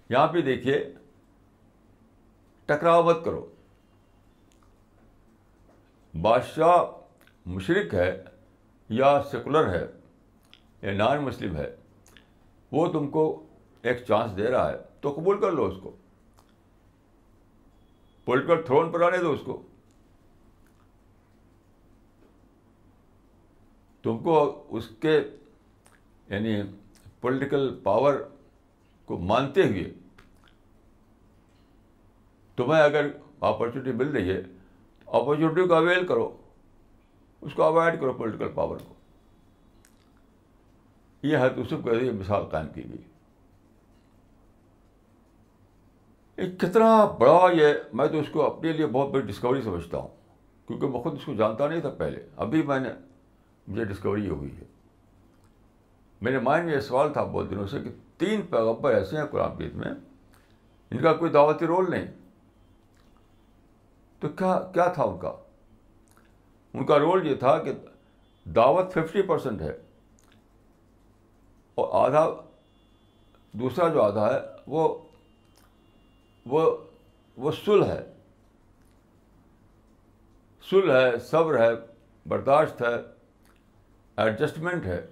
یہاں 0.09 0.27
پہ 0.27 0.41
دیکھیے، 0.41 0.93
ٹکراؤ 2.65 3.03
مت 3.03 3.17
کرو۔ 3.25 3.51
بادشاہ 6.21 6.77
مشرق 7.45 7.93
ہے 7.93 8.23
یا 8.89 9.23
سیکولر 9.31 9.69
ہے 9.69 9.87
یا 10.81 10.91
نان 10.93 11.23
مسلم 11.23 11.55
ہے، 11.55 11.75
وہ 12.71 12.91
تم 12.91 13.07
کو 13.07 13.45
ایک 13.85 14.05
چانس 14.07 14.37
دے 14.37 14.51
رہا 14.51 14.71
ہے 14.71 14.77
تو 15.01 15.13
قبول 15.13 15.41
کر 15.41 15.51
لو 15.51 15.65
اس 15.65 15.77
کو۔ 15.83 15.95
پولیٹیکل 18.25 18.61
تھرون 18.65 18.91
پر 18.91 19.01
آنے 19.01 19.17
دو 19.17 19.31
اس 19.31 19.39
کو۔ 19.45 19.61
تم 24.03 24.17
کو 24.17 24.65
اس 24.69 24.89
کے 24.99 25.21
یعنی 26.29 26.61
پولیٹیکل 27.21 27.79
پاور 27.83 28.13
کو 29.05 29.17
مانتے 29.17 29.63
ہوئے 29.67 29.93
تمہیں 32.55 32.81
اگر 32.81 33.07
اپرچونیٹی 33.39 33.91
مل 33.91 34.07
رہی 34.07 34.29
ہے 34.29 34.41
اپرچونیٹی 35.05 35.67
کو 35.67 35.73
اویل 35.73 36.07
کرو۔ 36.07 36.37
اس 37.41 37.53
کو 37.53 37.63
اوائڈ 37.63 37.99
کرو 37.99 38.13
پولیٹیکل 38.13 38.51
پاور 38.55 38.77
کو۔ 38.77 38.93
یہ 41.23 41.37
حد 41.37 41.57
یوسف 41.57 41.83
کے 41.83 42.11
مثال 42.11 42.43
قائم 42.45 42.67
کی 42.73 42.83
گئی۔ 42.83 43.14
ایک 46.35 46.59
کتنا 46.59 47.05
بڑا 47.05 47.51
یہ 47.53 47.67
میں 47.93 48.07
تو 48.07 48.19
اس 48.19 48.27
کو 48.31 48.45
اپنے 48.45 48.71
لیے 48.71 48.87
بہت 48.87 49.09
بڑی 49.09 49.21
ڈسکوری 49.21 49.61
سمجھتا 49.61 49.97
ہوں، 49.97 50.07
کیونکہ 50.67 50.87
میں 50.87 51.01
خود 51.01 51.13
اس 51.13 51.25
کو 51.25 51.33
جانتا 51.33 51.67
نہیں 51.67 51.81
تھا 51.81 51.89
پہلے۔ 51.89 52.27
ابھی 52.37 52.61
میں 52.61 52.79
نے 52.79 52.89
مجھے 53.67 53.85
ڈسکوری 53.85 54.29
ہوئی 54.29 54.57
ہے۔ 54.57 54.63
میرے 56.21 56.39
مائنڈ 56.39 56.65
میں 56.65 56.75
یہ 56.75 56.79
سوال 56.79 57.13
تھا 57.13 57.23
بہت 57.23 57.49
دنوں 57.49 57.67
سے 57.67 57.79
کہ 57.79 57.89
تین 58.17 58.41
پیغبر 58.41 58.93
ایسے 58.93 59.17
ہیں 59.17 59.25
قرآن 59.25 59.55
پید 59.57 59.75
میں، 59.75 59.91
ان 60.91 60.97
کا 60.97 61.13
کوئی 61.13 61.31
دعوتی 61.31 61.65
رول 61.65 61.85
نہیں۔ 61.89 62.07
تو 64.19 64.29
کیا 64.29 64.71
کیا 64.73 64.85
تھا 64.85 65.03
ان 65.03 65.17
کا؟ 65.19 65.33
ان 66.73 66.85
کا 66.85 66.99
رول 66.99 67.27
یہ 67.27 67.35
تھا 67.35 67.57
کہ 67.57 67.71
دعوت 68.49 68.91
ففٹی 68.91 69.21
پرسینٹ 69.21 69.61
ہے 69.61 69.77
اور 71.75 72.05
آدھا 72.05 72.29
دوسرا 73.51 73.87
جو 73.87 74.01
آدھا 74.01 74.33
ہے 74.33 74.39
وہ 74.67 75.04
وہ 76.45 76.77
وہ 77.37 77.51
سل 77.51 77.83
ہے۔ 77.83 78.13
سل 80.69 80.91
ہے، 80.91 81.17
صبر 81.19 81.59
ہے، 81.59 81.71
برداشت 82.25 82.81
ہے 82.81 82.95
ایڈجسٹمنٹ 84.17 84.85
ہے۔ 84.85 85.07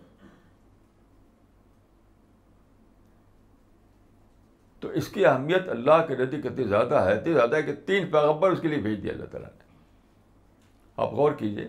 تو 4.80 4.90
اس 4.90 5.08
کی 5.08 5.26
اہمیت 5.26 5.70
اللہ 5.70 6.06
کے 6.08 6.16
نزدیک 6.16 6.46
اتنی 6.46 6.64
زیادہ 6.64 6.96
ہے، 6.96 7.14
اتنی 7.14 7.34
زیادہ 7.34 7.56
ہے 7.56 7.64
کہ 7.64 7.76
تین 7.76 8.12
پیغمبر 8.12 8.52
اس 8.52 8.60
کے 8.62 8.68
لیے 8.68 8.78
بھیج 8.78 9.04
دیا 9.04 9.14
اللہ 9.14 9.26
تعالیٰ 9.26 9.50
نے۔ 9.50 9.64
آپ 10.98 11.10
غور 11.10 11.32
کیجیے 11.32 11.68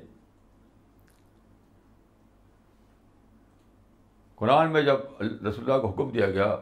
قرآن 4.35 4.73
میں 4.73 4.83
جب 4.83 4.97
رسول 5.21 5.71
اللہ 5.71 5.83
کو 5.83 5.90
حکم 5.90 6.11
دیا 6.11 6.30
گیا 6.30 6.56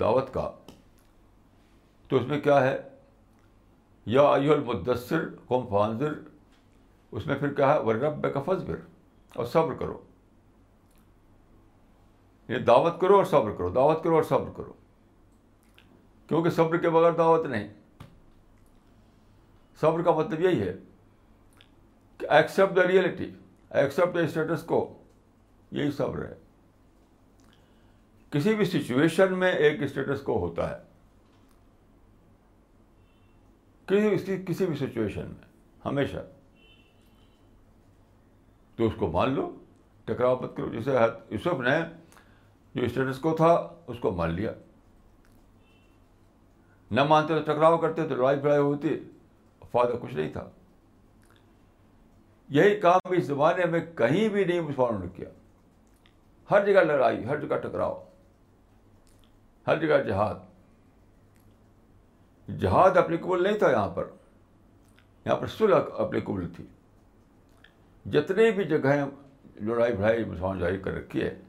دعوت 0.00 0.34
کا 0.34 0.52
تو 2.14 2.20
اس 2.20 2.26
میں 2.26 2.40
کیا 2.40 2.62
ہے، 2.62 2.88
یا 4.06 4.22
ایو 4.22 4.52
المدثر، 4.52 5.28
قوم 5.46 5.66
فانزر 5.66 6.12
اس 7.12 7.26
میں 7.26 7.34
پھر 7.34 7.54
کیا 7.54 7.74
ہے 7.74 7.78
ورب 7.78 8.34
کا 8.34 8.40
فضبر 8.40 8.76
اور 9.34 9.44
صبر 9.44 9.74
کرو۔ 9.74 10.02
یہ 12.48 12.58
دعوت 12.58 13.00
کرو 13.00 13.16
اور 13.16 13.24
صبر 13.24 13.50
کرو، 13.50 13.68
دعوت 13.68 14.04
کرو 14.04 14.14
اور 14.14 14.22
صبر 14.22 14.50
کرو۔ 14.56 14.72
کیونکہ 16.28 16.50
صبر 16.50 16.76
کے 16.76 16.90
بغیر 16.90 17.12
دعوت 17.12 17.46
نہیں۔ 17.46 17.68
صبر 19.80 20.02
کا 20.02 20.10
مطلب 20.10 20.40
یہی 20.40 20.60
ہے 20.60 20.76
کہ 22.18 22.26
accept 22.30 22.76
the 22.76 22.86
reality 22.86 23.30
accept 23.70 24.14
the 24.14 24.20
status 24.20 24.62
quo 24.62 25.02
یہی 25.70 25.90
صبر 25.90 26.24
ہے۔ 26.24 26.34
کسی 28.30 28.54
بھی 28.54 28.64
سچویشن 28.64 29.38
میں 29.38 29.52
ایک 29.52 29.82
اسٹیٹس 29.82 30.20
کو 30.20 30.38
ہوتا 30.38 30.70
ہے۔ 30.70 30.93
کسی 33.86 34.42
کسی 34.46 34.66
بھی 34.66 34.76
سچویشن 34.76 35.26
میں 35.26 35.48
ہمیشہ 35.84 36.16
تو 38.76 38.86
اس 38.86 38.92
کو 38.96 39.10
مان 39.10 39.30
لو، 39.30 39.56
ٹکراؤ 40.04 40.40
مت 40.40 40.56
کرو۔ 40.56 40.72
جیسے 40.72 40.90
یوسف 41.30 41.60
نے 41.60 41.80
جو 42.74 42.82
اسٹیٹس 42.82 43.18
کو 43.18 43.36
تھا، 43.36 43.74
اس 43.86 43.96
کو 44.00 44.10
مان 44.10 44.30
لیا۔ 44.30 44.52
نہ 46.90 47.04
مانتے 47.04 47.34
تو 47.34 47.52
ٹکراؤ 47.52 47.78
کرتے، 47.78 48.08
تو 48.08 48.14
لڑائی 48.14 48.40
بڑائی 48.40 48.60
ہوتی، 48.60 48.88
فائدہ 49.70 49.96
کچھ 50.02 50.14
نہیں 50.14 50.32
تھا۔ 50.32 50.50
یہی 52.48 52.80
کام 52.80 53.00
اس 53.10 53.24
زمانے 53.24 53.64
میں 53.64 53.80
کہیں 53.80 54.28
بھی 54.28 54.44
نہیں 54.44 54.60
مسلمانوں 54.60 54.98
نے 54.98 55.06
کیا۔ 55.16 55.28
ہر 56.50 56.66
جگہ 56.66 56.80
لڑائی، 56.80 57.24
ہر 57.24 57.40
جگہ 57.40 57.56
ٹکراؤ، 57.56 58.04
ہر 59.66 59.78
جگہ 59.78 60.02
جہاد۔ 60.02 60.53
جہاد 62.48 62.96
اپلیکیبل 62.96 63.42
نہیں 63.42 63.58
تھا 63.58 63.70
یہاں 63.70 63.88
پر۔ 63.88 64.08
یہاں 65.26 65.36
پر 65.36 65.46
سلح 65.46 65.76
اپلیکیبل 65.98 66.48
تھی۔ 66.56 66.64
جتنی 68.10 68.50
بھی 68.50 68.64
جگہیں 68.64 69.04
لڑائی 69.56 69.92
بڑھائی 69.92 70.24
مسلمان 70.24 70.58
جاری 70.58 70.78
کر 70.78 70.90
رکھی 70.90 71.22
ہے، 71.22 71.40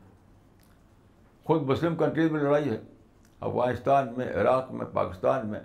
خود 1.44 1.62
مسلم 1.62 1.96
کنٹریز 1.96 2.32
میں 2.32 2.42
لڑائی 2.42 2.70
ہے، 2.70 2.78
افغانستان 3.40 4.14
میں، 4.18 4.34
عراق 4.34 4.72
میں، 4.72 4.86
پاکستان 4.86 5.48
میں، 5.48 5.60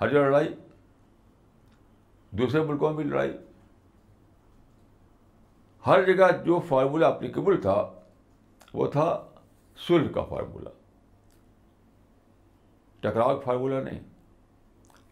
ہر 0.00 0.08
جگہ 0.08 0.18
لڑائی۔ 0.18 0.54
دوسرے 2.30 2.62
ملکوں 2.62 2.92
میں 2.92 2.96
بھی 2.96 3.04
لڑائی۔ 3.04 3.36
ہر 5.86 6.14
جگہ 6.14 6.44
جو 6.44 6.60
فارمولہ 6.68 7.06
اپلیکیبل 7.06 7.60
تھا، 7.60 7.92
وہ 8.74 8.86
تھا 8.86 9.26
سلح 9.88 10.12
کا 10.12 10.24
فارمولہ 10.24 10.68
ٹکراؤ 13.00 13.40
فارمولہ 13.40 13.74
نہیں۔ 13.74 14.00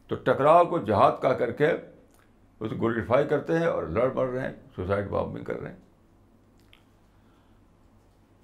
تو 0.07 0.15
ٹکراؤ 0.15 0.65
کو 0.65 0.79
جہاد 0.79 1.13
کا 1.23 1.35
کر 1.35 1.53
کے 1.53 1.71
اس 2.61 2.71
کو 2.71 2.77
گلریفائی 2.77 3.29
کرتے 3.29 3.59
ہیں 3.59 3.67
اور 3.67 3.83
لڑ 3.83 4.13
مر 4.13 4.27
رہے 4.27 4.47
ہیں، 4.47 4.55
سوسائڈ 4.77 5.09
بامبنگ 5.09 5.45
کر 5.45 5.61
رہے 5.61 5.73
ہیں۔ 5.73 5.79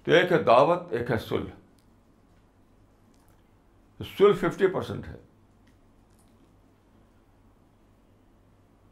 تو 0.03 0.11
ایک 0.11 0.31
ہے 0.31 0.43
دعوت، 0.43 0.79
ایک 0.89 1.11
ہے 1.11 1.17
سلح 1.17 1.51
سلح 4.17 4.33
ففٹی 4.33 4.67
پرسینٹ 4.67 5.07
ہے۔ 5.07 5.15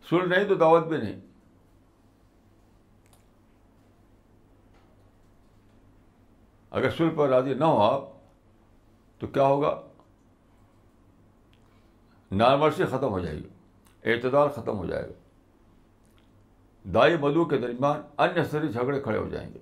سلح 0.10 0.38
نہیں 0.38 0.47
تو 0.47 0.55
دعوت 0.55 0.88
بھی 0.88 0.97
نہیں۔ 0.97 1.19
اگر 6.69 6.89
سلح 6.89 7.10
پر 7.15 7.29
راضی 7.29 7.53
نہ 7.53 7.63
ہو 7.63 7.82
آپ 7.82 8.03
تو 9.19 9.27
کیا 9.27 9.43
ہوگا؟ 9.43 9.88
نارملسی 12.31 12.85
ختم 12.85 13.09
ہو 13.09 13.19
جائے 13.19 13.37
گی۔ 13.37 13.49
اعتدال 14.03 14.49
ختم 14.49 14.77
ہو 14.77 14.85
جائے 14.85 15.03
گا 15.03 15.13
دائی 16.93 17.17
مدو 17.17 17.45
کے 17.45 17.57
درمیان 17.57 18.01
انسری 18.17 18.67
جھگڑے 18.67 18.99
کھڑے 18.99 19.17
ہو 19.17 19.29
جائیں 19.29 19.53
گے۔ 19.53 19.59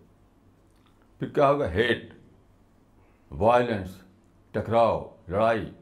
پھر 1.20 1.30
کیا 1.30 1.50
ہوگا؟ 1.50 1.70
ہیٹ، 1.72 2.14
وائلنس، 3.32 4.02
ٹکراؤ، 4.52 5.16
لڑائی۔ 5.28 5.74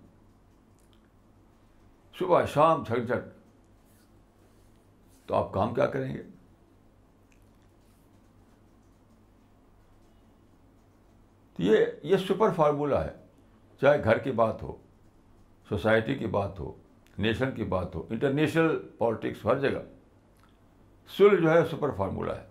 صبح 2.19 2.45
شام 2.45 2.83
جھک 2.83 3.07
جھٹ 3.07 3.35
تو 5.25 5.35
آپ 5.35 5.53
کام 5.53 5.73
کیا 5.73 5.85
کریں 5.85 6.13
گے؟ 6.15 6.23
تو 11.53 11.63
یہ 11.63 11.85
یہ 12.03 12.17
سپر 12.17 12.51
فارمولہ 12.55 12.95
ہے، 12.95 13.13
چاہے 13.81 14.03
گھر 14.03 14.17
کی 14.17 14.31
بات 14.31 14.63
ہو۔ 14.63 14.75
سوسائٹی 15.69 16.15
کی 16.15 16.27
بات 16.27 16.59
ہو، 16.59 16.73
نیشن 17.17 17.51
کی 17.55 17.63
بات 17.63 17.95
ہو، 17.95 18.07
انٹرنیشنل 18.09 18.87
پالیٹکس 18.97 19.45
ہر 19.45 19.59
جگہ۔ 19.59 19.79
سل 21.17 21.41
جو 21.41 21.49
ہے، 21.49 21.65
سپر 21.71 21.91
فارمولہ 21.97 22.31
ہے۔ 22.31 22.45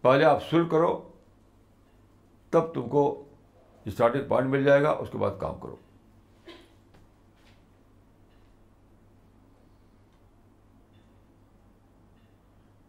پہلے 0.00 0.24
آپ 0.24 0.50
سل 0.50 0.68
کرو، 0.68 1.12
تب 2.50 2.74
تم 2.74 2.88
کو 2.88 3.24
اسٹارٹنگ 3.84 4.28
پوائنٹ 4.28 4.50
مل 4.50 4.64
جائے 4.64 4.82
گا، 4.82 4.90
اس 4.90 5.08
کے 5.12 5.18
بعد 5.18 5.30
کام 5.40 5.60
کرو۔ 5.60 5.76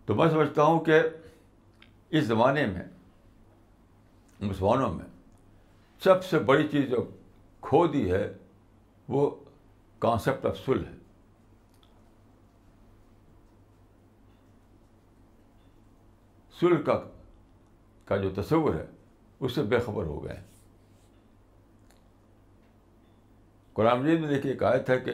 تو 0.06 0.16
میں 0.16 0.30
سمجھتا 0.30 0.64
ہوں 0.64 0.80
کہ 0.80 1.00
اس 2.10 2.24
زمانے 2.24 2.66
میں، 2.66 2.84
مسلمانوں 4.40 4.94
میں، 4.94 5.06
سب 6.04 6.24
سے 6.24 6.40
بڑی 6.40 6.68
چیز 6.68 6.90
جو 6.90 7.10
کھو 7.66 7.88
دی 7.88 8.12
ہے، 8.12 8.34
وہ 9.08 9.30
کانسیپٹ 10.00 10.46
آف 10.46 10.58
سل 10.66 10.86
ہے۔ 10.86 10.92
سل 16.60 16.84
کا 16.84 17.04
کا 18.06 18.18
جو 18.18 18.30
تصور 18.42 18.76
ہے، 18.76 18.86
اس 19.40 19.56
سے 19.56 19.64
بے 19.64 19.80
خبر 19.80 20.04
ہو 20.04 20.24
گئے۔ 20.24 20.42
قرآن 23.74 24.00
مجید 24.00 24.20
میں 24.20 24.30
دیکھیے 24.30 24.52
ایک 24.52 24.64
آیت 24.64 24.90
ہے 24.90 25.00
کہ 25.00 25.12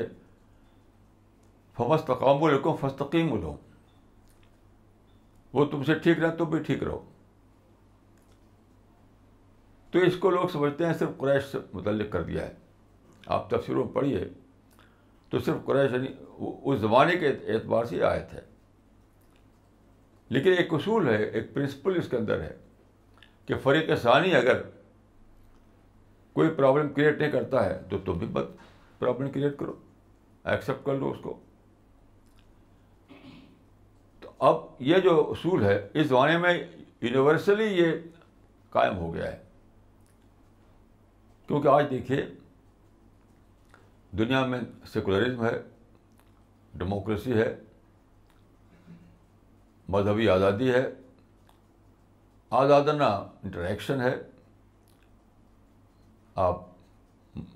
فمس 1.73 2.01
تقام 2.01 2.43
الحکم 2.43 2.75
فستقیم 2.75 3.33
الحم 3.33 3.55
وہ 5.53 5.65
تم 5.65 5.83
سے 5.83 5.93
ٹھیک 5.93 6.19
رہے 6.19 6.35
تم 6.35 6.45
بھی 6.45 6.63
ٹھیک 6.63 6.83
رہو۔ 6.83 7.10
تو 9.91 9.99
اس 9.99 10.17
کو 10.17 10.29
لوگ 10.29 10.47
سمجھتے 10.47 10.85
ہیں 10.85 10.93
صرف 10.93 11.09
قریش 11.17 11.43
سے 11.43 11.57
متعلق 11.73 12.11
کر 12.11 12.23
دیا 12.23 12.47
ہے۔ 12.47 12.53
آپ 13.25 13.49
تفسیروں 13.49 13.85
میں 13.85 13.93
پڑھیے۔ 13.93 14.27
تو 15.29 15.39
صرف 15.39 15.65
قریش 15.65 15.91
یعنی 15.91 16.07
اس 16.63 16.79
زمانے 16.79 17.15
کے 17.15 17.27
اعتبار 17.27 17.85
سے 17.85 18.03
آیت 18.03 18.33
ہے۔ 18.33 18.41
لیکن 20.29 20.53
ایک 20.57 20.73
اصول 20.73 21.09
ہے، 21.09 21.23
ایک 21.23 21.53
پرنسپل 21.53 21.97
اس 21.97 22.07
کے 22.09 22.17
اندر 22.17 22.41
ہے 22.41 22.57
کہ 23.45 23.55
فریق 23.63 23.89
ثانی 24.01 24.35
اگر 24.35 24.61
کوئی 26.33 26.49
پرابلم 26.49 26.93
کریٹ 26.93 27.21
نہیں 27.21 27.31
کرتا 27.31 27.65
ہے، 27.65 27.81
تو 27.89 27.97
تم 27.97 28.13
بھی 28.13 28.27
بت 28.27 28.47
پرابلم 28.99 29.31
کریٹ 29.31 29.57
کرو، 29.57 29.73
ایکسیپٹ 30.43 30.85
کر 30.85 30.93
لو 30.93 31.11
اس 31.11 31.17
کو۔ 31.21 31.39
تو 34.19 34.31
اب 34.39 34.55
یہ 34.79 34.97
جو 34.97 35.31
اصول 35.31 35.63
ہے، 35.63 35.87
اس 35.93 36.07
زمانے 36.07 36.37
میں 36.37 36.63
یونیورسلی 37.01 37.65
یہ 37.65 37.91
قائم 38.69 38.97
ہو 38.97 39.13
گیا 39.13 39.31
ہے۔ 39.31 39.50
کیونکہ 41.51 41.67
آج 41.67 41.85
دیکھیے، 41.91 42.25
دنیا 44.11 44.45
میں 44.45 44.59
سیکولرزم 44.93 45.45
ہے، 45.45 45.61
ڈیموکریسی 46.73 47.33
ہے، 47.33 47.55
مذہبی 49.89 50.29
آزادی 50.29 50.71
ہے، 50.73 50.89
آزادانہ 52.49 53.09
انٹریکشن 53.43 54.01
ہے۔ 54.01 54.15
آپ، 56.35 56.61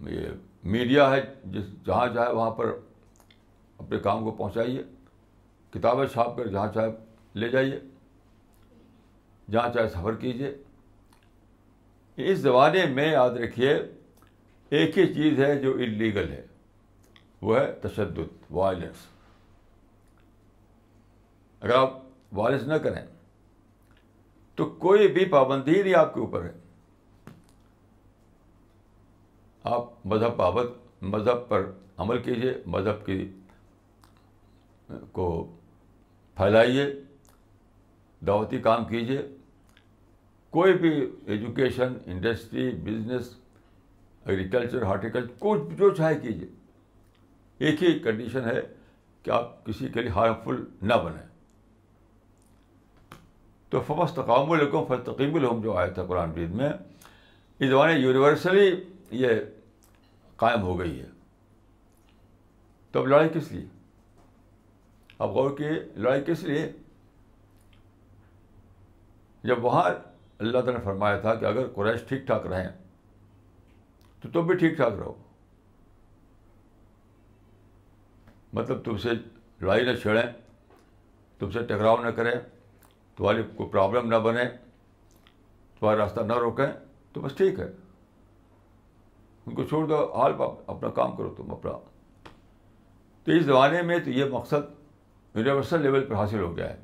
یہ 0.02 0.28
میڈیا 0.64 1.10
ہے، 1.12 1.34
جس 1.46 1.86
جہاں 1.86 2.08
چاہے 2.14 2.34
وہاں 2.34 2.52
پر 2.52 2.76
اپنے 3.78 4.00
کام 4.00 4.24
کو 4.24 4.32
پہنچائیے، 4.32 4.84
کتابیں 5.72 6.08
چھاپ 6.08 6.38
کر 6.38 6.48
جہاں 6.48 6.72
چاہے 6.74 6.92
لے 7.34 7.50
جائیے، 7.50 7.80
جہاں 9.52 9.70
چاہے 9.74 9.90
سفر 9.90 10.16
کیجیے۔ 10.16 10.56
اس 12.18 12.38
زمانے 12.40 12.86
میں 12.86 13.12
یاد 13.12 13.30
رکھیے، 13.30 13.74
ایک 14.72 14.98
ہی 14.98 15.14
چیز 15.14 15.40
ہے 15.40 15.56
جو 15.60 15.74
انلیگل 15.74 16.32
ہے، 16.32 16.46
وہ 17.42 17.60
ہے 17.60 17.72
تشدد 17.82 18.52
وائلنس 18.52 19.06
اگر 21.62 21.74
آپ 21.74 21.94
وائلنس 22.32 22.64
نہ 22.64 22.74
کریں، 22.74 23.02
تو 24.58 24.66
کوئی 24.80 25.08
بھی 25.08 25.26
پابندی 25.26 25.82
نہیں 25.84 25.96
آپ 25.96 26.14
کے 26.14 26.20
اوپر 26.20 26.44
ہے۔ 26.44 26.52
آپ 29.66 30.06
مذہب 30.06 30.38
پابند، 30.38 31.04
مذہب 31.04 31.48
پر 31.50 31.72
عمل 31.98 32.22
کیجیے 32.22 32.54
مذہب 32.66 33.06
کی 33.06 33.32
کو 35.12 35.28
پھیلائیے، 36.38 36.86
دعوتی 38.22 38.62
کام 38.62 38.86
کیجیے 38.86 39.22
کوئی 40.56 40.74
بھی 40.74 41.12
education, 41.26 41.94
industry, 42.06 42.70
business 42.72 43.36
agriculture 44.26 44.82
horticulture 44.82 45.34
کچھ 45.40 45.74
جو 45.76 45.90
چاہے 45.96 46.20
کیجیے 46.20 46.48
ایک 47.58 47.84
ہی 47.84 48.00
کنڈیشن 48.00 48.46
ہے 48.46 48.62
کہ 49.24 49.32
آپ 49.32 49.66
کسی 49.66 49.88
کے 49.88 50.02
لیے 50.02 50.10
ہارمفل 50.10 50.64
نہ 50.82 50.94
بنیں 50.94 51.28
تو 53.70 53.82
فمس 53.82 54.12
تقام 54.12 54.52
الحکم 54.52 54.86
فستقیم 54.86 55.36
الحم 55.36 55.62
جو 55.62 55.74
آیا 55.74 55.88
تھا 55.88 56.06
قرآن 56.06 56.30
مجید 56.30 56.50
میں، 56.50 56.70
اس 57.60 57.70
زمانے 57.70 57.94
یونیورسلی 57.94 58.84
یہ 59.12 59.30
قائم 60.36 60.62
ہو 60.62 60.80
گئی 60.80 61.00
ہے۔ 61.00 61.10
تو 62.92 63.00
اب 63.00 63.08
لڑائی 63.08 63.30
کس 63.30 63.52
لیے؟ 63.52 63.66
اب 65.20 65.30
غور 65.30 65.58
کی 65.58 65.70
لڑائی 65.96 66.24
کس 66.28 66.44
لیے؟ 66.44 66.72
جب 69.44 69.66
وہاں 69.66 70.15
اللہ 70.40 70.52
تعالیٰ 70.52 70.74
نے 70.74 70.80
فرمایا 70.84 71.20
تھا 71.20 71.36
کہ 71.36 71.46
اگر 71.46 71.68
قریش 71.68 72.02
ٹھیک 72.08 72.22
ٹھاک 72.22 72.48
رہیں، 72.48 72.70
تو 74.22 74.30
تم 74.30 74.48
بھی 74.48 74.56
ٹھیک 74.56 74.76
ٹھاک 74.76 74.94
رہو۔ 74.94 75.14
مطلب 78.54 78.84
تم 78.84 78.98
سے 78.98 79.10
لڑائی 79.62 79.86
نہ 79.86 79.96
چھیڑیں، 79.96 80.26
تم 81.40 81.52
سے 81.52 81.60
ٹکراؤ 81.64 81.98
نہ 81.98 82.10
کریں، 82.10 82.36
تمہاری 83.18 83.44
کوئی 83.56 83.70
پرابلم 83.70 84.08
نہ 84.08 84.16
بنے، 84.16 84.44
تمہارا 85.80 85.98
راستہ 85.98 86.22
نہ 86.22 86.34
روکیں، 86.34 86.72
تو 87.14 87.22
بس 87.22 87.36
ٹھیک 87.36 87.60
ہے۔ 87.60 87.72
ان 89.46 89.56
کو 89.56 89.64
چھوڑ 89.64 89.88
دو، 89.88 90.14
حال 90.14 90.34
اپنا 90.68 90.90
کام 90.90 91.16
کرو 91.16 91.34
تم، 91.38 91.52
اپنا۔ 91.52 91.72
تو 93.24 93.32
اس 93.32 93.44
زمانے 93.46 93.82
میں 93.82 94.00
تو 94.00 94.10
یہ 94.10 94.26
مقصد 94.26 94.74
یونیورسل 95.36 95.82
لیول 95.82 96.06
پر 96.06 96.16
حاصل 96.16 96.40
ہو 96.40 96.58
گیا 96.58 96.70
ہے، 96.70 96.80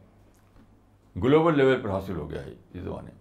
گلوبل 1.24 1.58
لیول 1.58 1.82
پر 1.82 1.90
حاصل 1.90 2.16
ہو 2.16 2.30
گیا 2.30 2.46
ہے 2.46 2.52
اس 2.74 2.84
زمانے 2.84 3.10
میں۔ 3.14 3.21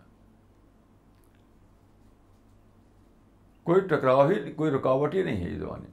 کوئی 3.70 3.80
ٹکراؤ 3.80 4.28
ہی 4.28 4.52
کوئی 4.52 4.70
رکاوٹ 4.70 5.14
ہی 5.14 5.22
نہیں 5.22 5.44
ہے 5.44 5.50
اس 5.50 5.58
زمانے 5.58 5.88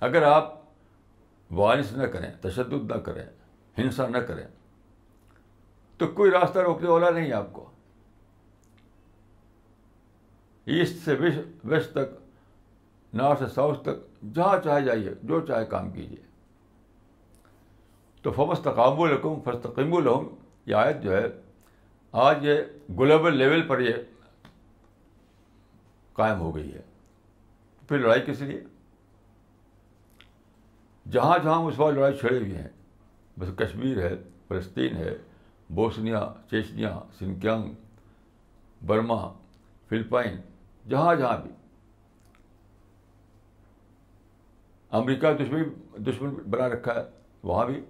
اگر 0.00 0.22
آپ 0.22 0.52
وارث 1.50 1.92
نہ 1.92 2.06
کریں، 2.06 2.30
تشدد 2.40 2.90
نہ 2.90 2.96
کریں، 2.96 3.24
ہنسا 3.78 4.06
نہ 4.08 4.18
کریں، 4.18 4.46
تو 5.98 6.06
کوئی 6.06 6.30
راستہ 6.30 6.58
روکنے 6.58 6.88
والا 6.88 7.10
نہیں 7.10 7.32
آپ 7.32 7.52
کو۔ 7.52 7.70
ایسٹ 10.64 11.04
سے 11.04 11.16
ویسٹ 11.64 11.90
تک، 11.92 12.16
نارتھ 13.14 13.42
سے 13.42 13.54
ساؤتھ 13.54 13.82
تک، 13.84 13.96
جہاں 14.34 14.58
چاہے 14.64 14.82
جائیے، 14.82 15.10
جو 15.22 15.40
چاہے 15.40 15.66
کام 15.66 15.90
کیجیے۔ 15.90 16.22
تو 18.22 18.30
فمس 18.30 18.60
تقاب 18.60 19.02
الحکم 19.02 19.40
فستقیم 19.44 19.94
الحم 19.94 20.26
یہ 20.66 20.74
آیت 20.74 21.02
جو 21.02 21.16
ہے، 21.16 21.26
آج 22.12 22.44
یہ 22.46 22.60
گلوبل 22.98 23.36
لیول 23.36 23.62
پر 23.62 23.80
یہ 23.80 23.94
قائم 26.14 26.40
ہو 26.40 26.56
گئی 26.56 26.74
ہے۔ 26.74 26.80
پھر 27.88 27.98
لڑائی 27.98 28.20
کس 28.26 28.40
لیے؟ 28.40 28.60
جہاں 31.10 31.38
جہاں 31.38 31.60
اس 31.60 31.74
بار 31.76 31.92
لڑائی 31.92 32.16
چھڑے 32.16 32.38
ہوئی 32.38 32.56
ہیں، 32.56 32.68
بس 33.38 33.48
کشمیر 33.56 33.98
ہے، 33.98 34.16
فلسطین 34.48 34.96
ہے، 34.96 35.16
Bosnia, 35.70 36.32
Chechnya, 36.50 37.00
Xinjiang, 37.18 37.72
Burma, 38.86 39.32
Philippines, 39.88 40.36
جہاں 40.88 41.14
جہاں 41.14 41.38
بھی۔ 41.38 41.50
امریکہ 44.90 45.32
دشمن 45.32 45.62
دشمن 45.96 46.30
بنا 46.30 46.68
رکھا 46.68 46.94
ہے، 46.94 47.04
وہاں 47.42 47.66
بھی۔ 47.66 47.84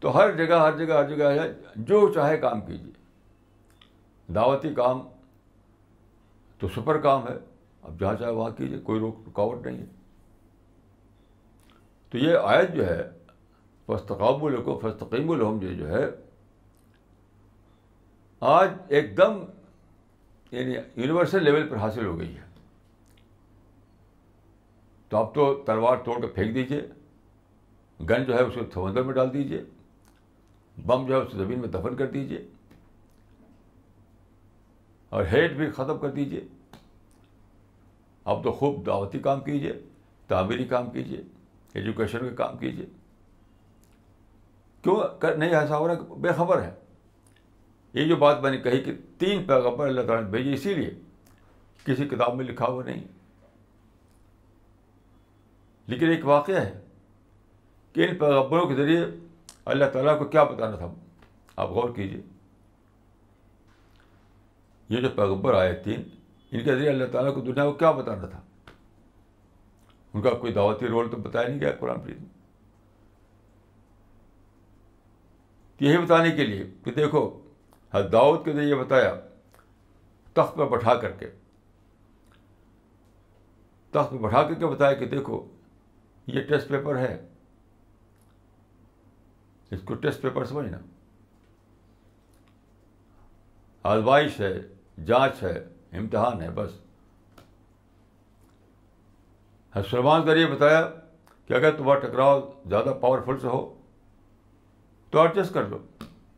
تو 0.00 0.18
ہر 0.18 0.36
جگہ 0.36 0.54
ہر 0.54 0.86
جگہ 0.86 0.94
ہر 0.94 1.16
جگہ 1.16 1.24
ہے، 1.24 1.52
جو 1.76 2.12
چاہے 2.12 2.38
کام 2.38 2.60
کیجیے۔ 2.60 2.92
دعوتی 4.34 4.74
کام 4.74 5.00
تو 6.60 6.68
سپر 6.68 7.00
کام 7.00 7.28
ہے۔ 7.28 7.38
اب 7.82 8.00
جہاں 8.00 8.14
چاہے 8.14 8.32
وہاں 8.32 8.50
کیجیے 8.50 8.78
کوئی 8.78 9.00
روک 9.00 9.16
رکاوٹ 9.26 9.66
نہیں 9.66 9.78
ہے۔ 9.78 9.84
تو 12.10 12.18
یہ 12.18 12.36
آیت 12.42 12.74
جو 12.74 12.86
ہے 12.86 13.10
فستقاب 13.86 14.44
الحکم 14.44 14.78
فستقیم 14.78 15.30
الحم 15.30 15.58
جو 15.58 15.88
ہے، 15.88 16.06
آج 18.40 18.70
ایک 18.88 19.16
دم 19.16 19.44
یعنی 20.50 20.74
یونیورسل 20.96 21.44
لیول 21.44 21.68
پر 21.68 21.76
حاصل 21.76 22.06
ہو 22.06 22.18
گئی 22.18 22.36
ہے۔ 22.36 22.42
تو 25.08 25.16
آپ 25.16 25.34
تو 25.34 25.62
تلوار 25.66 25.96
توڑ 25.96 26.20
کے 26.20 26.26
پھینک 26.26 26.54
دیجیے 26.54 26.82
گن 28.10 28.24
جو 28.24 28.34
ہے 28.34 28.42
اس 28.42 28.54
کو 28.54 28.60
سمندر 28.74 29.02
میں 29.02 29.14
ڈال 29.14 29.32
دیجیے 29.32 29.64
بم 30.86 31.06
جو 31.06 31.14
ہے 31.14 31.20
اس 31.20 31.32
زمین 31.32 31.58
میں 31.58 31.68
دفن 31.68 31.96
کر 31.96 32.06
دیجیے 32.06 32.46
اور 35.10 35.24
ہیٹ 35.32 35.52
بھی 35.52 35.70
ختم 35.70 35.98
کر 35.98 36.10
دیجیے 36.10 36.40
اب 38.24 38.44
تو 38.44 38.52
خوب 38.52 38.86
دعوتی 38.86 39.18
کام 39.18 39.40
کیجیے 39.40 39.72
تعمیری 40.26 40.64
کام 40.64 40.90
کیجیے 40.90 41.20
ایجوکیشن 41.74 42.18
کا 42.18 42.46
کام 42.46 42.56
کیجیے 42.56 42.86
کیوں؟ 44.82 44.96
نہیں، 45.36 45.54
ایسا 45.54 45.78
ہو 45.78 45.88
رہا 45.88 46.14
بے 46.18 46.28
خبر 46.36 46.62
ہے۔ 46.62 46.74
یہ 47.92 48.04
جو 48.04 48.16
بات 48.16 48.40
میں 48.40 48.50
نے 48.50 48.58
کہی 48.58 48.80
کہ 48.80 48.92
تین 49.18 49.44
پیغمبر 49.44 49.88
اللہ 49.88 50.00
تعالیٰ 50.00 50.24
نے 50.24 50.30
بھیجے، 50.30 50.52
اسی 50.52 50.74
لیے 50.74 50.90
کسی 51.84 52.04
کتاب 52.04 52.34
میں 52.34 52.44
لکھا 52.44 52.66
ہوا 52.66 52.84
نہیں۔ 52.84 53.04
لیکن 55.86 56.08
ایک 56.08 56.26
واقعہ 56.26 56.60
ہے 56.60 56.80
کہ 57.92 58.08
ان 58.08 58.16
پیغمبروں 58.18 58.68
کے 58.68 58.74
ذریعے 58.74 59.04
اللہ 59.64 59.84
تعالیٰ 59.92 60.18
کو 60.18 60.24
کیا 60.24 60.44
بتانا 60.44 60.76
تھا؟ 60.76 60.94
آپ 61.56 61.68
غور 61.68 61.90
کیجیے 61.94 62.20
یہ 64.90 65.00
جو 65.00 65.08
پیغمبر 65.08 65.54
آئے 65.54 65.74
تین، 65.74 66.02
ان 66.50 66.64
کے 66.64 66.74
ذریعے 66.74 66.88
اللہ 66.88 67.04
تعالیٰ 67.12 67.34
کو 67.34 67.40
دنیا 67.40 67.64
کو 67.64 67.72
کیا 67.72 67.90
بتانا 67.90 68.26
تھا؟ 68.26 68.40
ان 70.14 70.22
کا 70.22 70.30
کوئی 70.30 70.52
دعوتی 70.52 70.86
رول 70.86 71.10
تو 71.10 71.16
بتایا 71.16 71.48
نہیں 71.48 71.60
گیا 71.60 71.72
قرآن 71.80 71.96
میں 72.04 72.14
یہی 75.80 75.98
بتانے 75.98 76.30
کے 76.30 76.46
لیے 76.46 76.70
کہ 76.84 76.90
دیکھو 76.90 77.40
دعوت 78.12 78.44
کے 78.44 78.52
ذریعے 78.52 78.74
بتایا، 78.74 79.14
تخت 80.32 80.54
پر 80.54 80.66
بٹھا 80.66 80.94
کر 80.94 81.10
کے۔ 81.10 81.30
تخت 83.90 84.10
پہ 84.10 84.16
بٹھا 84.16 84.42
کر 84.42 84.54
کے 84.54 84.66
بتایا 84.66 84.92
کہ 84.92 85.06
دیکھو، 85.06 85.46
یہ 86.26 86.40
ٹیسٹ 86.40 86.68
پیپر 86.68 86.96
ہے۔ 86.96 87.28
اس 89.70 89.80
کو 89.84 89.94
ٹیسٹ 89.94 90.22
پیپر 90.22 90.44
سمجھنا۔ 90.44 90.78
آزمائش 93.82 94.40
ہے۔ 94.40 94.60
جانچ 95.06 95.42
ہے، 95.42 95.64
امتحان 95.92 96.42
ہے، 96.42 96.50
بس۔ 96.50 96.70
سلمان 99.90 100.24
کا 100.24 100.32
یہ 100.32 100.46
بتایا 100.46 100.90
کہ 101.46 101.54
اگر 101.54 101.76
تمہارا 101.76 101.98
ٹکراؤ 101.98 102.40
زیادہ 102.68 102.94
پاورفل 103.00 103.38
سے 103.38 103.46
ہو، 103.46 103.80
تو 105.10 105.20
ایڈجسٹ 105.20 105.54
کر 105.54 105.66
لو۔ 105.66 105.78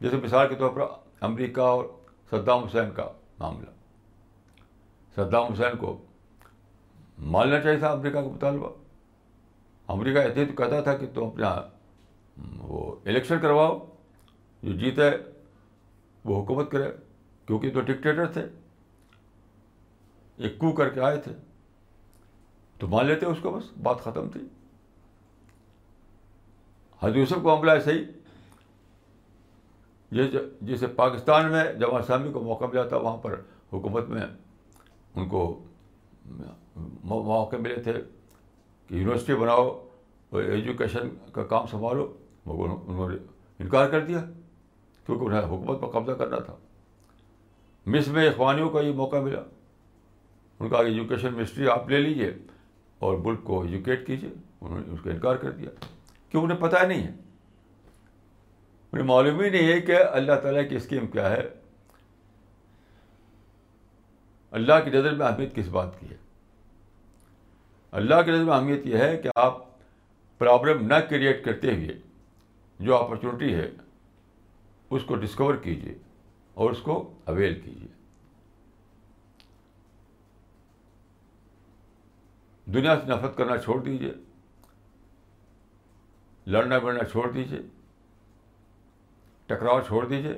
جیسے 0.00 0.16
مثال 0.16 0.48
کے 0.48 0.54
طور 0.54 0.70
پر 0.70 0.80
امریکہ 1.20 1.60
اور 1.60 1.84
صدام 2.30 2.64
حسین 2.64 2.90
کا 2.90 3.12
معاملہ۔ 3.38 3.70
صدام 5.14 5.52
حسین 5.52 5.76
کو 5.78 6.04
ماننا 7.18 7.60
چاہیے 7.60 7.78
تھا 7.78 7.90
امریکہ 7.90 8.20
کا 8.20 8.28
مطالبہ۔ 8.28 8.68
امریکہ 9.88 10.18
ایسے 10.18 10.44
تو 10.44 10.52
کہتا 10.52 10.80
تھا 10.80 10.96
کہ 10.96 11.06
تم 11.14 11.24
اپنا 11.24 11.60
وہ 12.58 12.96
الیکشن 13.04 13.38
کرواؤ، 13.40 13.86
جو 14.62 14.72
جیتے 14.72 15.02
وہ 16.24 16.42
حکومت 16.42 16.70
کرے۔ 16.70 16.92
کیونکہ 17.52 17.72
تو 17.72 17.80
ڈکٹیٹر 17.80 18.26
تھے، 18.26 18.42
ایک 20.36 20.58
کو 20.58 20.72
کر 20.72 20.88
کے 20.88 21.00
آئے 21.00 21.16
تھے۔ 21.16 21.32
تو 22.78 22.88
مان 22.88 23.06
لیتے 23.06 23.26
اس 23.26 23.38
کو 23.42 23.50
بس، 23.50 23.64
بات 23.82 24.00
ختم 24.00 24.28
تھی۔ 24.28 24.40
حضرت 27.02 27.16
یوسف 27.16 27.34
کو 27.34 27.40
معاملہ 27.40 27.70
ایسے 27.70 27.92
ہی 27.92 28.04
جیسے 30.60 30.86
پاکستان 30.86 31.50
میں 31.52 31.72
جب 31.72 31.94
اسلامی 31.94 32.32
کو 32.32 32.40
موقع 32.40 32.64
ملا 32.64 32.84
تھا، 32.84 32.96
وہاں 32.96 33.16
پر 33.16 33.40
حکومت 33.72 34.08
میں 34.08 34.22
ان 35.14 35.28
کو 35.28 35.64
موقع 37.04 37.56
ملے 37.56 37.76
تھے 37.76 37.92
کہ 38.88 38.94
یونیورسٹی 38.94 39.34
بناؤ 39.34 39.68
اور 40.30 40.42
ایجوکیشن 40.42 41.08
کا 41.32 41.44
کام 41.44 41.66
سنبھالو، 41.66 42.12
مگر 42.46 42.68
انہوں 42.88 43.08
نے 43.08 43.16
انکار 43.58 43.88
کر 43.88 44.06
دیا، 44.06 44.24
کیونکہ 45.06 45.24
انہیں 45.24 45.44
حکومت 45.44 45.80
پر 45.80 45.88
قبضہ 45.88 46.12
کرنا 46.12 46.38
تھا۔ 46.38 46.56
مصر 47.86 48.10
میں 48.10 48.28
اخوانیوں 48.28 48.70
کا 48.70 48.80
یہ 48.80 48.92
موقع 48.92 49.16
ملا۔ 49.16 49.40
ان 50.60 50.68
کا 50.68 50.78
ایجوکیشن 50.78 51.34
منسٹری 51.34 51.68
آپ 51.68 51.88
لے 51.88 52.00
لیجیے 52.00 52.34
اور 52.98 53.18
ملک 53.18 53.44
کو 53.44 53.62
ایجوکیٹ 53.62 54.06
کیجیے 54.06 54.30
انہوں 54.60 54.80
نے 54.80 54.92
اس 54.92 55.00
کا 55.04 55.10
انکار 55.10 55.36
کر 55.36 55.50
دیا۔ 55.50 55.70
کیوں 56.28 56.42
انہیں 56.42 56.58
پتہ 56.58 56.84
نہیں 56.84 57.02
ہے؟ 57.02 57.12
انہیں 58.92 59.06
معلوم 59.06 59.40
ہی 59.40 59.50
نہیں 59.50 59.72
ہے 59.72 59.80
کہ 59.80 59.96
اللہ 59.96 60.32
تعالیٰ 60.42 60.68
کی 60.68 60.76
اسکیم 60.76 61.06
کیا 61.06 61.30
ہے۔ 61.30 61.48
اللہ 64.50 64.72
کی 64.84 64.90
نظر 64.90 65.14
میں 65.14 65.26
اہمیت 65.26 65.54
کس 65.54 65.68
بات 65.68 66.00
کی 66.00 66.06
ہے؟ 66.10 66.16
اللہ 67.90 68.22
کی 68.24 68.30
نظر 68.30 68.44
میں 68.44 68.54
اہمیت 68.54 68.86
یہ 68.86 68.96
ہے 68.96 69.16
کہ 69.16 69.28
آپ 69.36 69.58
پرابلم 70.38 70.86
نہ 70.86 70.94
کریٹ 70.94 71.44
کرتے 71.44 71.74
ہوئے 71.74 71.98
جو 72.80 72.96
اپرچونیٹی 72.96 73.54
ہے 73.54 73.70
اس 74.90 75.02
کو 75.06 75.14
ڈسکور 75.14 75.54
کیجیے 75.54 75.94
اور 76.54 76.70
اس 76.70 76.78
کو 76.78 77.14
اویل 77.24 77.60
کیجیے 77.60 77.88
دنیا 82.72 82.96
سے 82.96 83.06
نفرت 83.06 83.36
کرنا 83.36 83.56
چھوڑ 83.56 83.82
دیجیے 83.82 84.12
لڑنا 86.46 86.78
بڑھنا 86.78 87.04
چھوڑ 87.04 87.32
دیجیے 87.32 87.60
ٹکراؤ 89.46 89.80
چھوڑ 89.80 90.06
دیجیے 90.06 90.32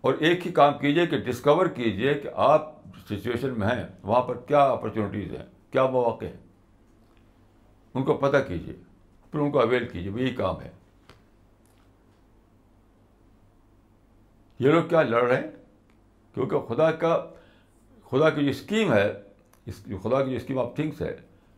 اور 0.00 0.14
ایک 0.14 0.46
ہی 0.46 0.52
کام 0.52 0.78
کیجیے 0.78 1.06
کہ 1.06 1.18
ڈسکور 1.18 1.66
کیجیے 1.66 2.14
کہ 2.14 2.28
آپ 2.34 2.74
سچویشن 3.06 3.58
میں 3.58 3.68
ہیں، 3.68 3.84
وہاں 4.02 4.22
پر 4.22 4.36
کیا 4.36 4.64
اپرچونیٹیز 4.64 5.32
ہیں، 5.32 5.46
کیا 5.70 5.86
مواقع 5.86 6.24
ہیں۔ 6.24 6.36
ان 7.94 8.04
کو 8.04 8.14
پتہ 8.14 8.36
کیجیے 8.48 8.74
پھر 9.30 9.40
ان 9.40 9.50
کو 9.50 9.60
اویل 9.60 9.88
کیجیے 9.88 10.12
یہی 10.16 10.34
کام 10.34 10.60
ہے۔ 10.60 10.70
یہ 14.58 14.70
لوگ 14.70 14.82
کیا 14.88 15.02
لڑ 15.02 15.22
رہے 15.22 15.36
ہیں 15.36 15.50
کیونکہ 16.34 16.60
خدا 16.60 16.92
کا، 16.92 17.30
خدا 18.10 18.30
کی 18.30 18.44
جو 18.44 18.50
اسکیم 18.50 18.92
ہے 18.92 19.22
جو 19.86 19.98
خدا 19.98 20.24
کی 20.24 20.30
جو 20.30 20.36
اسکیم 20.36 20.58
آف 20.58 20.74
تھنگس 20.76 21.00
ہے، 21.00 21.16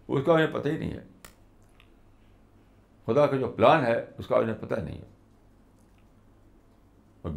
اس 0.08 0.20
کا 0.26 0.32
انہیں 0.32 0.46
پتہ 0.52 0.68
ہی 0.68 0.76
نہیں 0.76 0.92
ہے۔ 0.92 1.04
خدا 3.06 3.26
کا 3.26 3.36
جو 3.36 3.48
پلان 3.48 3.86
ہے، 3.86 4.04
اس 4.18 4.26
کا 4.26 4.36
انہیں 4.36 4.56
پتہ 4.60 4.74
نہیں 4.74 4.98
ہے۔ 4.98 5.06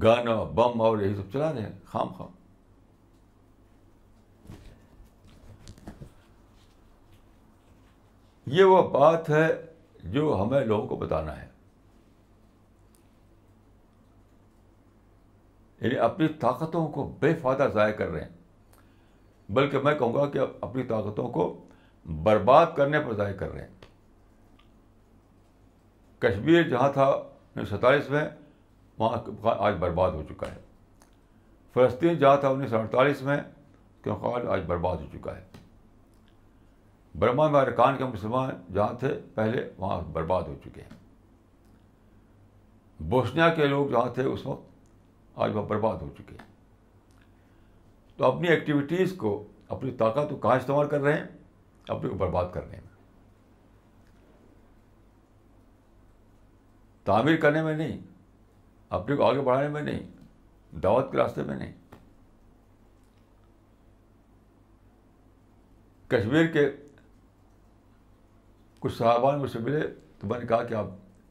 گانا، 0.02 0.44
بم 0.44 0.82
اور 0.82 0.98
یہی 0.98 1.16
سب 1.16 1.32
چلا 1.34 1.54
رہے 1.54 1.62
ہیں، 1.62 1.72
خام 1.86 2.08
خام۔ 2.08 2.28
یہ 8.46 8.64
وہ 8.64 8.90
بات 8.90 9.30
ہے 9.30 9.66
جو 10.04 10.44
ہمیں 10.44 10.66
لوگوں 10.66 10.88
کو 10.88 10.96
بتانا 10.96 11.42
ہے۔ 11.42 11.53
یعنی 15.84 15.98
اپنی 15.98 16.28
طاقتوں 16.28 16.88
کو 16.88 17.18
بے 17.20 17.36
فائدہ 17.36 17.68
ضائع 17.74 17.94
کر 17.94 18.08
رہے 18.08 18.22
ہیں۔ 18.22 18.30
بلکہ 19.50 19.80
میں 19.80 19.96
کہوں 19.96 20.14
گا 20.14 20.26
کہ 20.26 20.40
اپنی 20.62 20.84
طاقتوں 20.84 21.30
کو 21.30 21.66
برباد 22.06 22.66
کرنے 22.76 23.00
پر 23.00 23.14
ضائع 23.14 23.36
کر 23.36 23.52
رہے 23.52 23.62
ہیں۔ 23.62 23.68
کشمیر 26.20 26.64
جہاں 26.64 26.92
تھا، 26.92 27.06
انیس 27.06 27.70
سو 27.70 27.78
ستالیس 27.78 28.10
میں، 28.10 28.30
وہاں 28.98 29.18
آج 29.44 29.74
برباد 29.80 30.12
ہو 30.12 30.24
چکا 30.30 30.48
ہے۔ 30.48 30.60
فلسطین 31.74 32.18
جہاں 32.18 32.38
تھا، 32.38 32.50
انیس 32.50 32.70
سو 32.70 32.80
اڑتالیس 32.80 33.22
میں 33.22 33.38
کیونکہ 34.04 34.48
آج 34.48 34.62
برباد 34.68 34.98
ہو 34.98 35.06
چکا 35.14 35.38
ہے۔ 35.38 35.44
برما 37.20 37.48
میں 37.48 37.62
ارکان 37.62 37.98
کے 37.98 38.06
مسلمان 38.06 38.74
جہاں 38.74 38.94
تھے، 39.00 39.20
پہلے 39.36 39.70
وہاں 39.78 40.02
برباد 40.02 40.44
ہو 40.44 40.56
چکے 40.66 40.82
ہیں۔ 40.82 40.90
بوسنیا 43.00 43.50
کے 43.50 43.68
لوگ 43.68 43.88
جہاں 43.88 44.14
تھے، 44.14 44.24
اس 44.24 44.46
وقت 44.46 44.73
آج 45.36 45.56
وہ 45.56 45.66
برباد 45.66 45.98
ہو 45.98 46.10
چکے 46.18 46.36
ہیں۔ 46.42 46.54
تو 48.18 48.26
اپنی 48.26 48.48
ایکٹیویٹیز 48.48 49.14
کو، 49.18 49.48
اپنی 49.68 49.92
طاقت 49.92 50.30
کو 50.30 50.36
کہاں 50.36 50.56
استعمال 50.56 50.88
کر 50.88 51.02
رہے 51.02 51.14
ہیں؟ 51.14 51.28
اپنے 51.88 52.10
کو 52.10 52.16
برباد 52.16 52.46
کرنے 52.54 52.70
میں 52.70 52.94
تعمیر 57.04 57.36
کرنے 57.36 57.64
میں 57.64 57.78
نہیں 57.78 58.00
اپنے 58.90 59.16
کو 59.16 59.24
آگے 59.24 59.42
بڑھانے 59.42 59.68
میں 59.68 59.82
نہیں، 59.82 60.10
دعوت 60.76 61.12
کے 61.12 61.18
راستے 61.18 61.44
میں 61.44 61.56
نہیں۔ 61.56 61.74
کشمیر 66.08 66.48
کے 66.48 66.72
کچھ 68.80 68.98
صحابان 68.98 69.40
مجھ 69.40 69.52
سے 69.52 69.60
ملے 69.60 69.80
تو 70.20 70.28
میں 70.28 70.40
نے 70.40 70.46
کہا 70.46 70.64
کہ 70.64 70.74
آپ 70.74 70.86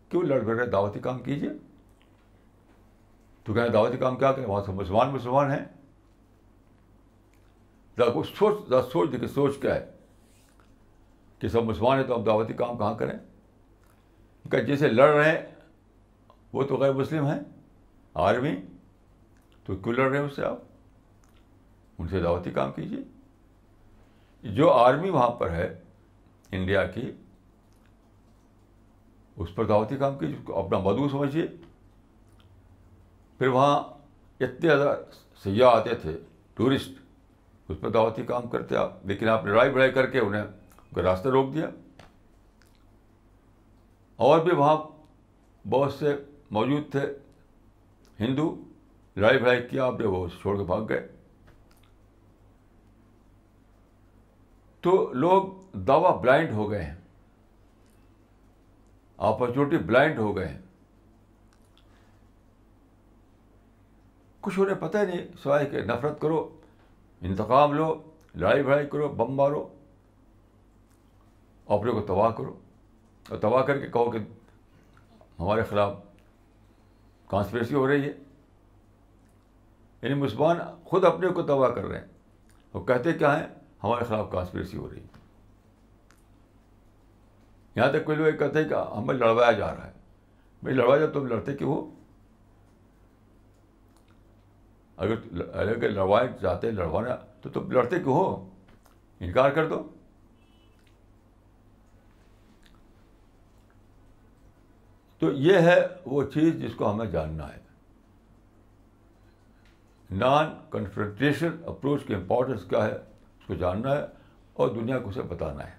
کیوں 0.08 0.22
لڑ 0.22 0.40
بڑھ 0.40 0.58
رہے 0.58 0.66
دعوتی 0.66 1.00
کام 1.00 1.18
کیجیے۔ 1.18 1.50
تو 3.44 3.54
کہیں 3.54 3.68
دعوتی 3.68 3.96
کام 3.96 4.16
کیا 4.16 4.32
کریں، 4.32 4.46
وہاں 4.46 4.64
سے 4.64 4.72
مسلمان 4.72 5.10
مسلمان 5.10 5.50
ہیں۔ 5.50 5.64
سوچ 8.38 8.68
سوچ 8.92 9.12
دیکھیے 9.12 9.28
سوچ 9.28 9.56
کیا 9.60 9.74
ہے۔ 9.74 9.90
کہ 11.38 11.48
سب 11.48 11.62
مسلمان 11.64 11.98
ہیں 11.98 12.06
تو 12.06 12.16
ہم 12.16 12.24
دعوتی 12.24 12.52
کام 12.52 12.78
کہاں 12.78 12.94
کریں؟ 12.94 13.18
کہ 14.50 14.62
جیسے 14.62 14.88
لڑ 14.88 15.08
رہے 15.08 15.38
ہیں، 15.38 15.46
وہ 16.52 16.62
تو 16.62 16.76
غیر 16.76 16.92
مسلم 16.92 17.26
ہیں 17.26 17.40
آرمی 18.14 18.56
تو 19.64 19.76
کیوں 19.76 19.94
لڑ 19.94 20.10
رہے 20.10 20.18
ہیں 20.18 20.24
اس 20.24 20.36
سے 20.36 20.44
آپ؟ 20.44 20.58
ان 21.98 22.08
سے 22.08 22.20
دعوتی 22.20 22.50
کام 22.50 22.72
کیجیے۔ 22.72 23.00
جو 24.42 24.70
آرمی 24.70 25.10
وہاں 25.10 25.30
پر 25.30 25.50
ہے، 25.50 25.80
انڈیا 26.52 26.86
کی، 26.86 27.12
اس 29.36 29.54
پر 29.54 29.64
دعوتی 29.64 29.96
کام 29.96 30.18
کیجیے 30.18 30.36
اپنا 30.36 30.78
مدعو 30.78 31.08
سمجھیے۔ 31.08 31.46
پھر 33.42 33.48
وہاں 33.48 33.82
اتنے 34.40 34.60
زیادہ 34.60 34.96
سیاح 35.42 35.70
آتے 35.70 35.94
تھے، 35.94 36.18
ٹورسٹ، 36.54 36.90
اس 37.68 37.76
پہ 37.80 37.88
دعوتی 37.88 38.22
کام 38.22 38.48
کرتے 38.48 38.76
آپ، 38.76 39.06
لیکن 39.06 39.28
آپ 39.28 39.44
نے 39.44 39.50
لڑائی 39.50 39.70
بڑھائی 39.70 39.92
کر 39.92 40.10
کے 40.10 40.18
انہیں 40.18 40.44
راستہ 40.98 41.28
روک 41.28 41.54
دیا۔ 41.54 41.70
اور 44.16 44.40
بھی 44.40 44.52
وہاں 44.52 44.76
بہت 45.68 45.92
سے 45.92 46.16
موجود 46.50 46.90
تھے، 46.90 47.00
ہندو، 48.20 48.64
لڑائی 49.16 49.38
بڑھائی 49.38 49.62
کیا 49.70 49.84
آپ 49.84 50.00
نے 50.00 50.06
وہ 50.06 50.28
چھوڑ 50.40 50.58
کے 50.58 50.64
بھاگ 50.64 50.82
گئے۔ 50.88 51.08
تو 54.80 55.12
لوگ 55.12 55.42
دعوی 55.76 56.20
بلائنڈ 56.20 56.50
ہو 56.50 56.70
گئے 56.70 56.82
ہیں 56.82 56.96
اپرچونیٹی 59.16 59.78
بلائنڈ 59.78 60.18
ہو 60.18 60.36
گئے 60.36 60.48
ہیں۔ 60.48 60.58
کچھ 64.42 64.60
انہیں 64.60 64.74
پتہ 64.74 64.98
ہی 64.98 65.06
نہیں، 65.06 65.26
سوائے 65.42 65.66
کہ 65.66 65.80
نفرت 65.80 66.20
کرو، 66.20 66.60
انتقام 67.20 67.72
لو، 67.72 68.02
لڑائی 68.34 68.62
بھڑائی 68.62 68.86
کرو، 68.86 69.08
بم 69.08 69.34
مارو، 69.34 69.68
اپنے 71.66 71.92
کو 71.92 72.00
تباہ 72.00 72.30
کرو۔ 72.30 72.58
اور 73.28 73.38
تباہ 73.38 73.62
کر 73.62 73.78
کے 73.78 73.86
کہو 73.86 74.10
کہ 74.10 74.18
ہمارے 75.38 75.64
خلاف 75.64 75.96
کانسپریسی 77.26 77.74
ہو 77.74 77.88
رہی 77.88 78.02
ہے۔ 78.02 78.12
یعنی 80.02 80.14
مسلمان 80.14 80.56
خود 80.84 81.04
اپنے 81.04 81.28
کو 81.28 81.42
تباہ 81.42 81.70
کر 81.70 81.84
رہے 81.84 81.98
ہیں۔ 81.98 82.06
وہ 82.72 82.84
کہتے 82.84 83.12
کیا 83.12 83.40
ہیں؟ 83.40 83.46
ہمارے 83.84 84.04
خلاف 84.04 84.26
کانسپریسی 84.32 84.76
ہو 84.76 84.90
رہی 84.90 85.00
ہے۔ 85.00 85.06
یہاں 87.76 87.92
تک 87.92 88.04
کوئی 88.04 88.16
لوگ 88.16 88.26
یہ 88.26 88.32
کہتے 88.32 88.62
ہیں 88.62 88.68
کہ 88.68 88.74
ہمیں 88.74 89.14
لڑوایا 89.14 89.52
جا 89.52 89.74
رہا 89.74 89.86
ہے۔ 89.86 89.92
بھائی 90.62 90.76
لڑوایا 90.76 91.06
جا 91.06 91.12
تم 91.12 91.26
لڑتے 91.26 91.56
کیوں 91.56 91.74
ہو؟ 91.74 91.90
اگر 95.02 95.40
اگر 95.54 95.88
لڑوائے 95.88 96.28
چاہتے 96.42 96.70
لڑوانا 96.70 97.16
تو 97.40 97.50
تم 97.50 97.70
لڑتے 97.70 97.96
کیوں 97.96 98.14
ہو؟ 98.14 98.48
انکار 99.20 99.50
کر 99.50 99.68
دو۔ 99.68 99.88
تو 105.18 105.32
یہ 105.32 105.58
ہے 105.58 105.86
وہ 106.06 106.22
چیز 106.22 106.54
جس 106.54 106.74
کو 106.74 106.92
ہمیں 106.92 107.06
جاننا 107.06 107.52
ہے۔ 107.52 107.58
نان 110.10 110.46
کنفرنٹیشن 110.70 111.50
اپروچ 111.66 112.04
کی 112.06 112.14
امپورٹنس 112.14 112.64
کیا 112.68 112.84
ہے؟ 112.84 112.94
اس 112.94 113.46
کو 113.46 113.54
جاننا 113.54 113.96
ہے 113.96 114.02
اور 114.52 114.68
دنیا 114.68 114.98
کو 114.98 115.08
اسے 115.10 115.22
بتانا 115.22 115.66
ہے۔ 115.66 115.74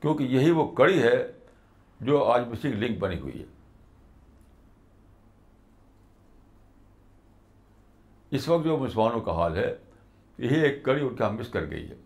کیونکہ 0.00 0.22
یہی 0.22 0.50
وہ 0.50 0.70
کڑی 0.70 1.02
ہے 1.02 1.32
جو 2.00 2.24
آج 2.24 2.48
مسنگ 2.48 2.72
لنک 2.72 2.98
بنی 2.98 3.18
ہوئی 3.18 3.40
ہے۔ 3.40 3.55
اس 8.30 8.48
وقت 8.48 8.64
جو 8.64 8.78
مسلمانوں 8.78 9.20
کا 9.20 9.32
حال 9.32 9.56
ہے، 9.56 9.76
یہی 10.38 10.60
ایک 10.60 10.84
کڑی 10.84 11.06
ان 11.06 11.16
کا 11.16 11.30
مس 11.30 11.48
کر 11.48 11.70
گئی 11.70 11.90
ہے 11.90 11.96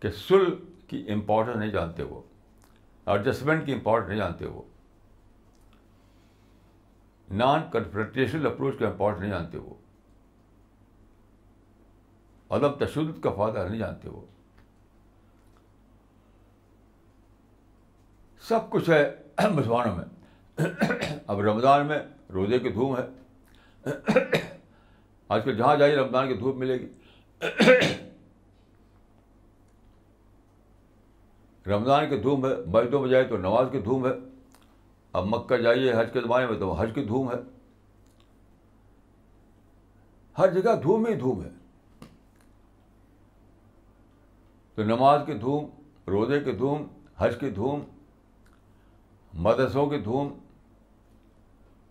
کہ 0.00 0.10
سل 0.10 0.64
کی 0.86 1.10
امپورٹنس 1.12 1.56
نہیں 1.56 1.70
جانتے 1.70 2.02
وہ 2.02 2.22
ایڈجسٹمنٹ 3.06 3.66
کی 3.66 3.72
امپورٹنس 3.72 4.08
نہیں 4.08 4.18
جانتے 4.18 4.46
وہ۔ 4.46 4.62
نان 7.30 7.60
کنفرنٹیشنل 7.72 8.46
اپروچ 8.46 8.78
کا 8.78 8.88
امپورٹنس 8.88 9.20
نہیں 9.20 9.30
جانتے 9.30 9.58
وہ۔ 9.58 9.74
عدم 12.50 12.84
تشدد 12.84 13.22
کا 13.22 13.30
فائدہ 13.30 13.66
نہیں 13.68 13.78
جانتے 13.78 14.08
وہ۔ 14.08 14.20
سب 18.40 18.70
کچھ 18.70 18.90
ہے 18.90 19.14
مسلمانوں 19.50 19.96
میں۔ 19.96 20.04
اب 21.26 21.40
رمضان 21.40 21.86
میں 21.86 21.98
روزے 22.32 22.58
کی 22.58 22.68
دھوم 22.68 22.96
ہے۔ 22.96 23.17
آج 25.28 25.44
کل 25.44 25.56
جہاں 25.56 25.76
جائیے 25.76 25.96
رمضان 25.96 26.28
کی 26.28 26.34
دھوپ 26.34 26.56
ملے 26.56 26.80
گی۔ 26.80 26.88
رمضان 31.66 32.08
کی 32.08 32.18
دھوم 32.18 32.46
ہے 32.46 32.56
مسجدوں 32.66 33.00
میں 33.00 33.08
جائے 33.08 33.24
تو 33.24 33.36
نماز 33.36 33.66
کی 33.72 33.80
دھوم 33.80 34.06
ہے۔ 34.06 34.12
اب 35.12 35.24
مکہ 35.24 35.56
جائیے، 35.56 35.92
حج 35.92 36.08
کے 36.12 36.20
زمانے 36.20 36.46
میں 36.46 36.58
تو 36.58 36.72
حج 36.72 36.90
کی 36.94 37.04
دھوم 37.04 37.30
ہے۔ 37.30 37.36
ہر 40.38 40.52
جگہ 40.52 40.76
دھوم 40.82 41.06
ہی 41.06 41.14
دھوم 41.14 41.44
ہے۔ 41.44 41.48
تو 44.74 44.84
نماز 44.84 45.20
کی 45.26 45.34
دھوم 45.34 45.66
روزے 46.08 46.40
کی 46.40 46.52
دھوم 46.52 46.86
حج 47.16 47.40
کی 47.40 47.50
دھوم 47.50 47.80
مدرسوں 49.34 49.86
کی 49.86 49.98
دھوم 49.98 50.38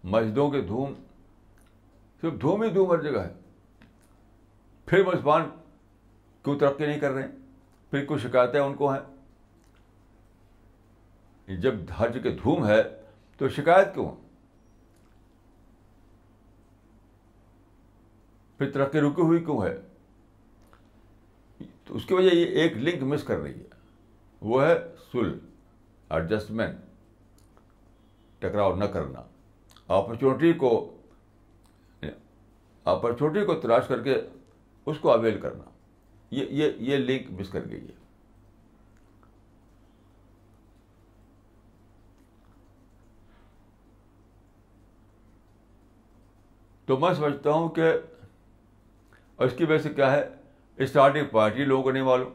مسجدوں 0.04 0.52
کی 0.52 0.62
دھوم 0.62 0.94
صرف 2.22 2.42
دھوم 2.42 2.64
ہی 2.64 2.70
دھوم 2.70 2.92
ہر 2.92 3.02
جگہ 3.02 3.20
ہے۔ 3.20 3.34
پھر 4.86 5.06
مسلمان 5.06 5.50
کیوں 6.44 6.60
ترقی 6.60 6.86
نہیں 6.86 7.00
کر 7.00 7.12
رہے 7.12 7.22
ہیں۔ 7.22 7.32
پھر 7.92 8.06
کچھ 8.06 8.22
شکایتیں 8.22 8.60
ان 8.60 8.74
کو 8.74 8.94
ہیں۔ 8.94 9.18
جب 11.58 11.74
حج 11.98 12.18
کے 12.24 12.32
دھوم 12.32 12.68
ہے 12.68 12.84
تو 13.38 13.50
شکایت 13.50 13.94
کیوں 13.94 14.12
پھر 18.58 18.72
ترقی 18.72 19.02
رکی 19.02 19.22
ہوئی 19.22 19.44
کیوں 19.44 19.64
ہے؟ 19.64 19.78
تو 21.86 21.96
اس 21.96 22.06
کی 22.06 22.14
وجہ 22.14 22.36
یہ 22.36 22.46
ایک 22.46 22.78
لنک 22.78 23.04
مس 23.04 23.24
کر 23.24 23.38
رہی 23.38 23.60
ہے۔ 23.60 23.66
وہ 24.42 24.64
ہے 24.64 24.96
سل 25.12 25.40
ایڈجسٹمنٹ 26.10 26.78
ٹکراؤ 28.40 28.76
نہ 28.76 28.86
کرنا۔ 28.86 29.24
اپرچونیٹی 29.88 30.54
کو 30.54 30.97
اپرچونیٹی 32.90 33.46
کو 33.46 33.56
تلاش 33.56 33.88
کر 33.88 34.04
کے 34.04 34.22
اس 34.86 34.98
کو 35.00 35.12
اویل 35.12 35.42
کرنا۔ 35.42 35.64
یہ 36.32 36.46
یہ 36.50 36.72
یہ 36.78 36.98
لنک 36.98 37.40
مس 37.40 37.50
کر 37.50 37.60
گئی 37.70 37.82
ہے۔ 37.82 38.08
تو 46.86 46.98
میں 46.98 47.14
سمجھتا 47.14 47.52
ہوں 47.52 47.70
کہ 47.70 47.94
اس 49.38 49.54
کی 49.58 49.64
وجہ 49.64 49.78
سے 49.78 49.90
کیا 49.90 50.12
ہے؟ 50.12 50.30
اسٹارٹنگ 50.78 51.26
پارٹی 51.32 51.66
لوگوں 51.66 51.84
کو 51.84 51.92
نہیں 51.92 52.04
معلوم۔ 52.04 52.34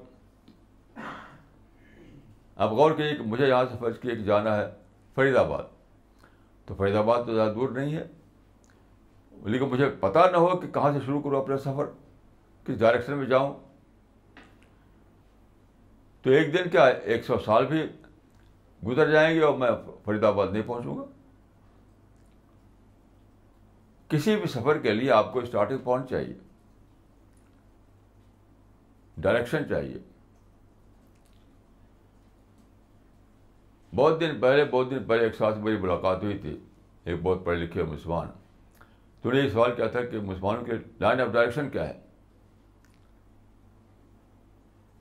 اب 2.56 2.72
غور 2.72 2.90
کیجیے 2.90 3.16
کہ 3.16 3.22
مجھے 3.22 3.48
یہاں 3.48 3.64
سے 3.64 3.76
فرض 3.80 3.98
کیے 3.98 4.16
کہ 4.16 4.22
جانا 4.22 4.56
ہے 4.56 4.64
فرید 5.14 5.36
آباد 5.36 5.62
تو 6.66 6.74
فرید 6.74 6.94
آباد 6.94 7.24
تو 7.26 7.34
زیادہ 7.34 7.54
دور 7.54 7.68
نہیں 7.68 7.94
ہے۔ 7.94 8.06
لیکن 9.44 9.64
مجھے 9.64 9.90
پتہ 10.00 10.18
نہ 10.32 10.36
ہو 10.36 10.56
کہ 10.56 10.68
کہاں 10.68 10.92
سے 10.92 10.98
شروع 11.06 11.20
کروں 11.20 11.42
اپنا 11.42 11.58
سفر، 11.58 11.84
کس 12.66 12.78
ڈائریکشن 12.78 13.18
میں 13.18 13.26
جاؤں۔ 13.26 13.54
تو 16.22 16.30
ایک 16.30 16.54
دن 16.54 16.70
کیا 16.70 16.84
ایک 16.84 17.24
سو 17.24 17.38
سال 17.38 17.66
بھی 17.66 17.86
گزر 18.86 19.10
جائیں 19.10 19.34
گے 19.34 19.44
اور 19.44 19.54
میں 19.54 19.70
فرید 20.04 20.24
آباد 20.24 20.48
نہیں 20.48 20.62
پہنچوں 20.66 20.98
گا؟ 20.98 21.02
کسی 24.08 24.36
بھی 24.36 24.46
سفر 24.46 24.78
کے 24.78 24.92
لیے 24.92 25.10
آپ 25.10 25.32
کو 25.32 25.38
اسٹارٹنگ 25.38 25.78
پوائنٹ 25.78 26.10
چاہیے۔ 26.10 26.34
ڈائریکشن 29.16 29.68
چاہیے۔ 29.68 29.98
بہت 33.96 34.20
دن 34.20 34.40
پہلے، 34.40 34.64
بہت 34.64 34.90
دن 34.90 35.04
پہلے 35.04 35.24
ایک 35.24 35.34
ساتھ 35.34 35.58
میری 35.58 35.76
ملاقات 35.76 36.22
ہوئی 36.22 36.38
تھی، 36.38 36.58
ایک 37.04 37.22
بہت 37.22 37.44
پڑھے 37.44 37.58
لکھے 37.58 37.82
مسلمان۔ 37.82 38.26
تو 39.22 39.32
نے 39.32 39.40
یہ 39.40 39.48
سوال 39.48 39.74
کیا 39.74 39.86
تھا 39.86 40.04
کہ 40.04 40.20
مسلمانوں 40.20 40.64
کے 40.64 40.72
لائن 41.00 41.20
آف 41.20 41.28
ڈائریکشن 41.28 41.70
کیا 41.70 41.88
ہے؟ 41.88 42.00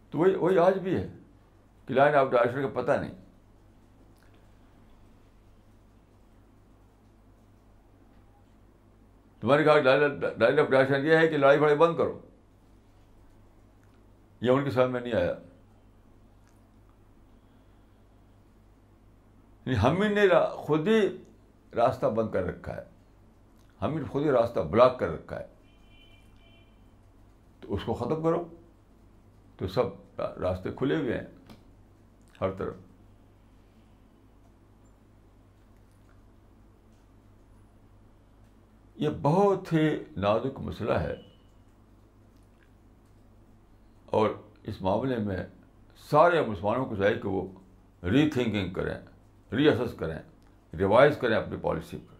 تو 0.10 0.17
وہی 0.17 0.36
وہی 0.36 0.60
آج 0.60 0.77
بھی 0.77 0.95
ہے 0.95 1.07
کہ 1.86 1.93
لائن 1.93 2.15
آف 2.15 2.27
ڈائریکشن 2.31 2.62
کا 2.62 2.81
پتہ 2.81 2.91
نہیں۔ 2.91 3.15
تمہاری 9.39 9.63
کہا 9.63 9.75
لائن 10.38 10.60
آف 10.60 10.69
ڈائریکشن 10.69 11.05
یہ 11.05 11.15
ہے 11.15 11.27
کہ 11.27 11.38
لڑائی 11.38 11.57
بھڑائی 11.60 11.77
بند 11.77 11.97
کرو۔ 11.97 12.21
یہ 14.41 14.51
ان 14.51 14.63
کی 14.63 14.69
سمجھ 14.69 14.91
میں 14.91 15.01
نہیں 15.01 15.13
آیا۔ 15.13 15.36
یعنی 19.65 19.77
ہم 19.77 20.01
ہی 20.01 20.07
نے 20.07 20.21
خود 20.51 20.88
ہی 20.88 21.23
راستہ 21.75 22.05
بند 22.05 22.31
کر 22.31 22.43
رکھا 22.43 22.75
ہے۔ 22.75 22.90
ہم 23.82 23.98
ہی 23.98 24.04
خود 24.04 24.24
ہی 24.24 24.32
راستہ 24.32 24.60
بلاک 24.60 25.00
کر 25.00 25.08
رکھا 25.08 25.39
ہے۔ 25.39 25.46
تو 27.62 27.74
اس 27.74 27.82
کو 27.86 27.94
ختم 27.94 28.24
کرو۔ 28.24 28.48
تو 29.58 29.67
سب 29.67 29.86
راستے 30.20 30.70
کھلے 30.76 30.96
ہوئے 30.96 31.17
ہیں 31.17 31.28
ہر 32.41 32.52
طرف۔ 32.52 32.74
یہ 38.95 39.10
بہت 39.22 39.74
ہی 39.74 40.03
نازک 40.18 40.60
مسئلہ 40.60 40.93
ہے۔ 40.93 41.16
اور 44.05 44.30
اس 44.64 44.82
معاملے 44.82 45.18
میں 45.18 45.45
سارے 46.10 46.41
مسلمانوں 46.41 46.86
کو 46.86 46.95
چاہیے 46.95 47.20
کہ 47.20 47.28
وہ 47.28 47.47
ری 48.03 48.30
تھنکنگ 48.30 48.74
کریں 48.74 48.97
ری 49.55 49.70
اسس 49.70 49.97
کریں 49.97 50.20
ریوائز 50.78 51.18
کریں 51.18 51.38
اپنی 51.38 51.58
پالیسی 51.62 51.97
پر 51.97 52.11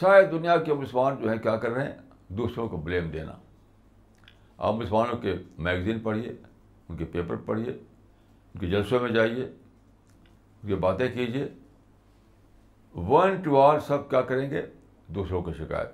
سارے 0.00 0.26
دنیا 0.26 0.56
کے 0.56 0.74
مسلمان 0.74 1.16
جو 1.22 1.30
ہیں 1.30 1.38
کیا 1.38 1.56
کر 1.56 1.70
رہے 1.70 1.84
ہیں؟ 1.84 1.98
دوسروں 2.28 2.68
کو 2.68 2.76
بلیم 2.76 3.10
دینا۔ 3.10 3.32
آپ 4.58 4.74
مسلمانوں 4.74 5.16
کے 5.16 5.34
میگزین 5.58 6.00
پڑھیے، 6.00 6.32
ان 6.88 6.96
کے 6.96 7.04
پیپر 7.04 7.36
پڑھیے، 7.36 7.72
ان 7.72 8.60
کے 8.60 8.66
جلسوں 8.66 9.00
میں 9.00 9.10
جائیے، 9.10 9.44
ان 9.44 10.68
کی 10.68 10.74
باتیں 10.74 11.08
کیجیے۔ 11.14 11.48
ون 12.94 13.42
ٹو 13.42 13.60
آل 13.60 13.80
سب 13.80 14.10
کیا 14.10 14.20
کریں 14.20 14.50
گے؟ 14.50 14.62
دوسروں 15.06 15.42
کی 15.42 15.52
شکایت۔ 15.52 15.88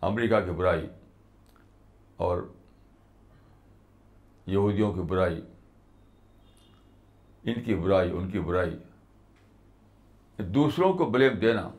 امریکہ 0.00 0.40
کی 0.40 0.50
برائی 0.50 0.86
اور 2.16 2.52
یہودیوں 4.46 4.92
کی 4.92 5.00
برائی، 5.00 5.40
ان 7.44 7.62
کی 7.64 7.74
برائی، 7.74 8.10
ان 8.10 8.30
کی 8.30 8.40
برائی۔ 8.40 8.78
دوسروں 10.38 10.92
کو 10.92 11.04
بلیم 11.04 11.32
دینا۔ 11.32 11.70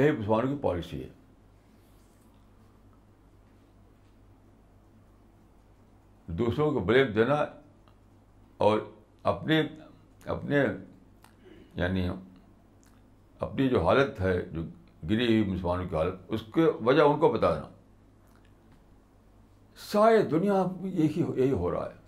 یہی 0.00 0.10
مسلمانوں 0.10 0.56
کی 0.56 0.62
پالیسی 0.62 1.02
ہے؟ 1.02 1.08
دوسروں 6.26 6.72
کو 6.72 6.80
بلیم 6.80 7.12
دینا 7.12 7.34
اور 8.56 8.80
اپنے 9.22 9.62
اپنے 10.24 10.64
یعنی 11.74 12.08
اپنی 13.38 13.68
جو 13.68 13.86
حالت 13.86 14.20
ہے، 14.20 14.42
جو 14.42 14.62
گری 15.08 15.26
ہوئی 15.26 15.52
مسلمانوں 15.52 15.88
کی 15.88 15.96
حالت، 15.96 16.14
اس 16.28 16.42
کے 16.54 16.64
وجہ 16.84 17.02
ان 17.02 17.20
کو 17.20 17.28
بتا 17.28 17.54
دینا۔ 17.54 17.68
سارے 19.76 20.22
دنیا 20.22 20.64
میں 20.80 20.90
یہی 20.90 21.22
یہی 21.36 21.50
ہو 21.50 21.70
رہا 21.70 21.90
ہے۔ 21.90 22.00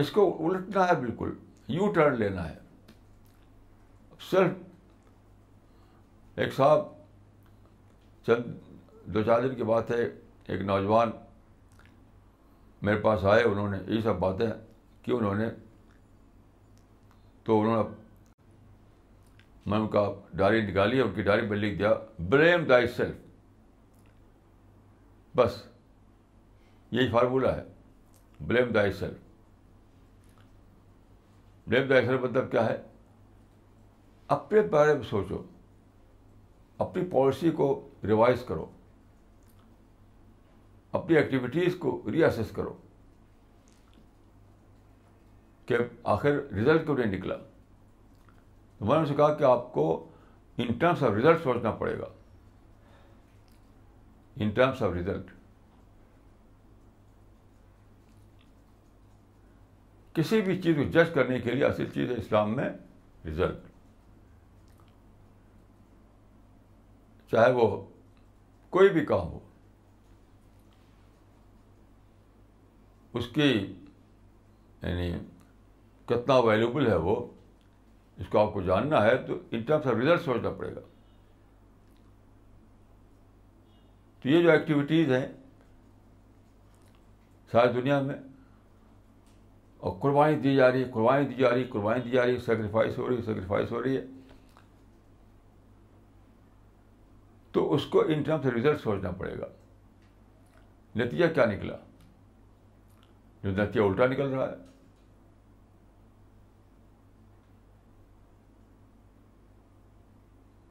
اس 0.00 0.10
کو 0.10 0.48
الٹنا 0.48 0.88
ہے 0.88 1.00
بالکل۔ 1.00 1.32
یو 1.68 1.92
ٹرن 1.92 2.18
لینا 2.18 2.48
ہے۔ 2.48 2.56
صرف 4.30 4.50
ایک 6.36 6.52
صاحب 6.52 6.86
چند 8.26 8.44
دو 9.14 9.22
چار 9.22 9.42
دن 9.42 9.54
کی 9.54 9.64
بات 9.64 9.90
ہے، 9.90 10.02
ایک 10.46 10.60
نوجوان 10.60 11.10
میرے 12.82 12.98
پاس 13.00 13.24
آئے، 13.24 13.42
انہوں 13.42 13.70
نے 13.70 13.78
یہ 13.86 14.00
سب 14.00 14.18
باتیں 14.18 14.46
کی، 15.02 15.12
انہوں 15.12 15.34
نے 15.34 15.48
تو 17.44 17.60
انہوں 17.60 17.82
نے 17.82 17.94
میں 19.66 19.78
ان 19.78 19.88
کا 19.88 20.04
ڈائری 20.34 20.60
نکالی، 20.66 21.00
ان 21.00 21.14
کی 21.14 21.22
ڈائری 21.22 21.46
میں 21.46 21.56
لکھ 21.56 21.78
دیا 21.78 21.92
بلیم 22.18 22.64
دائی 22.64 22.86
سیلف 22.86 23.16
بس، 25.34 25.62
یہی 26.90 27.10
فارمولہ 27.10 27.48
ہے 27.48 27.62
بلیم 28.40 28.72
دائی 28.72 28.92
سیلف 28.92 29.27
بلیم 31.68 31.88
دائی 31.88 32.06
سیلف 32.06 32.20
مطلب 32.20 32.50
کیا 32.50 32.64
ہے؟ 32.66 32.76
اپنے 34.28 34.60
بارے 34.60 34.94
میں 34.94 35.02
سوچو، 35.02 35.42
اپنی 36.78 37.04
پالیسی 37.04 37.50
کو 37.50 37.88
ریوائز 38.04 38.44
کرو، 38.44 38.66
اپنی 40.92 41.16
ایکٹیویٹیز 41.16 41.76
کو 41.76 42.00
ری 42.12 42.24
اسیس 42.24 42.50
کرو 42.50 42.76
کہ 45.66 45.76
آخر 46.04 46.30
رزلٹ 46.30 46.84
کیوں 46.84 46.96
نہیں 46.96 47.18
نکلا؟ 47.18 47.36
میں 48.80 48.96
نے 48.96 49.02
اسے 49.02 49.14
کہا 49.14 49.34
کہ 49.34 49.44
آپ 49.44 49.72
کو 49.72 49.86
ان 50.58 50.72
ٹرمس 50.72 51.02
آف 51.02 51.12
ریزلٹ 51.12 51.42
سوچنا 51.42 51.70
پڑے 51.70 51.98
گا۔ 51.98 52.08
ان 54.36 54.50
ٹرمس 54.50 54.82
آف 54.82 54.92
ریزلٹ 54.92 55.30
کسی 60.18 60.40
بھی 60.40 60.62
چیز 60.62 60.76
کو 60.76 60.82
جج 60.82 61.14
کرنے 61.14 61.40
کے 61.40 61.50
لیے 61.50 61.64
اصل 61.64 61.90
چیز 61.94 62.10
ہے 62.10 62.16
اسلام 62.16 62.56
میں 62.56 62.68
رزلٹ 63.26 63.56
چاہے 67.30 67.52
وہ 67.52 67.86
کوئی 68.70 68.88
بھی 68.88 69.06
کام 69.06 69.26
ہو۔ 69.26 69.38
اس 73.12 73.26
کی 73.26 73.74
یعنی 74.82 75.18
کتنا 76.06 76.38
ویلیوبل 76.38 76.86
ہے 76.86 76.96
وہ، 76.96 77.26
اس 78.16 78.26
کو 78.28 78.38
آپ 78.38 78.52
کو 78.52 78.62
جاننا 78.62 79.02
ہے 79.02 79.16
تو 79.16 79.38
ان 79.50 79.62
ٹرمس 79.62 79.86
آف 79.86 79.94
ریزلٹ 79.94 80.20
سوچنا 80.20 80.50
پڑے 80.50 80.74
گا۔ 80.74 80.80
تو 84.22 84.28
یہ 84.28 84.42
جو 84.42 84.50
ایکٹیویٹیز 84.50 85.12
ہیں، 85.12 85.26
ساری 87.52 87.72
دنیا 87.72 88.00
میں 88.00 88.16
اور 89.88 89.96
قربانی 90.00 90.36
دی 90.36 90.56
جا 90.56 90.72
رہی 90.72 90.84
ہے، 90.84 90.88
قربانی 90.92 91.26
دی 91.26 91.34
جا 91.34 91.50
رہی 91.50 91.60
ہے، 91.60 91.66
قربانی 91.66 92.00
دی 92.00 92.10
جا 92.10 92.26
رہی 92.26 92.34
ہے 92.34 92.38
سیکریفائس 92.38 92.98
ہو 92.98 93.08
رہی 93.08 93.16
ہے 93.16 93.22
سیکریفائس 93.22 93.72
ہو 93.72 93.82
رہی 93.82 93.96
ہے۔ 93.96 94.06
تو 97.52 97.74
اس 97.74 97.86
کو 97.86 98.00
ان 98.00 98.22
ٹرمس 98.22 98.46
ریزلٹ 98.46 98.80
سوچنا 98.80 99.10
پڑے 99.10 99.38
گا۔ 99.38 99.46
نتیجہ 100.96 101.26
کیا 101.34 101.44
نکلا؟ 101.44 101.76
جو 103.42 103.50
نتیجہ 103.50 103.80
الٹا 103.80 104.06
نکل 104.06 104.28
رہا 104.28 104.50
ہے۔ 104.50 104.56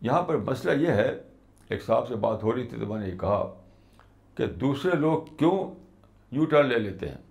یہاں 0.02 0.22
پر 0.22 0.38
مسئلہ 0.38 0.82
یہ 0.82 0.92
ہے، 0.92 1.22
ایک 1.68 1.84
صاحب 1.84 2.08
سے 2.08 2.16
بات 2.16 2.44
ہو 2.44 2.56
رہی 2.56 2.64
تھی 2.64 2.80
تو 2.80 2.86
میں 2.86 3.00
نے 3.00 3.08
یہ 3.08 3.18
کہا 3.18 3.62
کہ 4.36 4.46
دوسرے 4.46 4.96
لوگ 4.96 5.36
کیوں 5.38 5.76
یو 6.32 6.46
ٹرن 6.46 6.66
لے 6.66 6.80
لیتے 6.80 7.10
ہیں؟ 7.10 7.27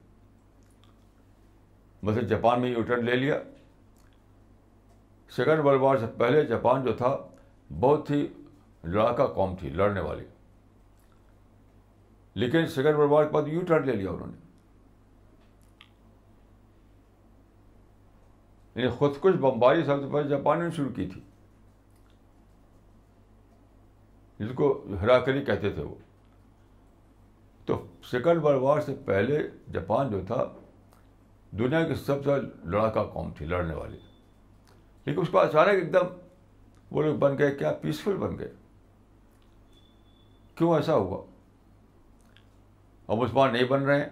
مثلا 2.07 2.23
جاپان 2.23 2.61
میں 2.61 2.71
یو 2.71 2.83
ٹرن 2.83 3.05
لے 3.05 3.17
لیا۔ 3.17 3.43
سیکنڈ 5.31 5.61
ورلڈ 5.65 5.81
وار 5.81 5.97
سے 5.97 6.07
پہلے 6.19 6.45
جاپان 6.45 6.85
جو 6.85 6.93
تھا، 6.93 7.19
بہت 7.81 8.11
ہی 8.11 8.27
لڑاکا 8.85 9.27
قوم 9.27 9.55
تھی، 9.61 9.69
لڑنے 9.69 10.01
والی۔ 10.01 10.25
لیکن 12.35 12.67
سیکنڈ 12.67 12.97
ورلڈ 12.97 13.13
وار 13.13 13.25
کے 13.25 13.31
بعد 13.31 13.43
یو 13.47 13.61
ٹرن 13.61 13.87
لے 13.87 13.93
لیا 13.93 14.11
انہوں 14.11 14.27
نے۔ 14.27 14.47
یعنی 18.75 18.89
خود 18.89 19.13
کش 19.21 19.37
بمباری 19.41 19.85
سب 19.85 20.01
سے 20.01 20.13
پہلے 20.13 20.29
جاپان 20.29 20.63
نے 20.63 20.71
شروع 20.71 20.93
کی 20.93 21.07
تھی۔ 21.07 21.21
جس 24.39 24.49
کو 24.55 24.85
ہرا 25.01 25.19
کری 25.19 25.45
کہتے 25.45 25.71
تھے 25.71 25.83
وہ۔ 25.83 25.95
تو 27.65 27.87
سیکنڈ 28.11 28.45
ورلڈ 28.45 28.63
وار 28.63 28.81
سے 28.81 28.95
پہلے 29.05 29.49
جاپان 29.73 30.11
جو 30.11 30.21
تھا 30.27 30.53
دنیا 31.59 31.89
کی 31.89 31.95
سب 31.95 32.25
سے 32.25 32.31
لڑاکا 32.65 33.05
قوم 33.05 33.31
تھی، 33.39 33.47
لڑنے 33.47 33.75
والی۔ 33.75 33.99
لیکن 35.05 35.21
اس 35.21 35.29
کو 35.29 35.39
اچانک 35.39 35.69
ایک 35.69 35.95
دم 35.95 36.07
وہ 36.91 37.03
لوگ 37.03 37.17
بن 37.17 37.39
گئے، 37.39 37.55
کیا 37.55 37.73
پیسفل 37.73 38.17
بن 38.17 38.39
گئے۔ 38.39 38.53
کیوں 40.55 40.75
ایسا 40.75 40.95
ہوا؟ 40.95 41.27
اب 43.09 43.17
مسلمان 43.17 43.53
نہیں 43.53 43.65
بن 43.65 43.83
رہے 43.83 44.01
ہیں۔ 44.01 44.11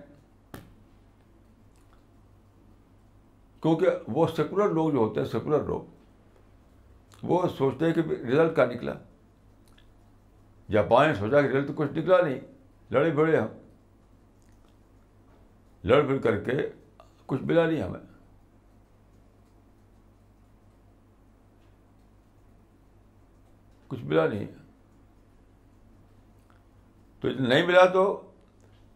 کیونکہ 3.63 3.87
وہ 4.09 4.27
سیکولر 4.37 4.69
لوگ 4.69 4.91
جو 4.91 4.99
ہوتے 4.99 5.21
ہیں 5.21 5.29
سیکولر 5.29 5.63
لوگ، 5.63 5.83
وہ 7.23 7.49
سوچتے 7.59 7.87
ہیں 7.87 7.93
کہ 7.93 8.01
رزلٹ 8.01 8.57
کا 8.57 8.65
نکلا۔ 8.65 8.93
جاپان 10.71 11.09
نے 11.09 11.15
سوچا 11.15 11.41
کہ 11.41 11.47
رزلٹ 11.47 11.67
تو 11.67 11.73
کچھ 11.77 11.93
نکلا 11.93 12.21
نہیں۔ 12.21 12.41
لڑے 12.91 13.11
بڑے 13.11 13.37
ہم۔ 13.37 13.47
لڑ 15.85 16.03
بڑھ 16.03 16.23
کر 16.23 16.45
کے 16.45 16.53
کچھ 17.27 17.43
ملا 17.43 17.67
نہیں 17.67 17.83
ہمیں 17.83 18.01
کچھ 23.89 24.05
ملا 24.05 24.27
نہیں۔ 24.27 24.47
تو 27.21 27.29
نہیں 27.29 27.67
ملا 27.67 27.85
تو، 27.85 28.31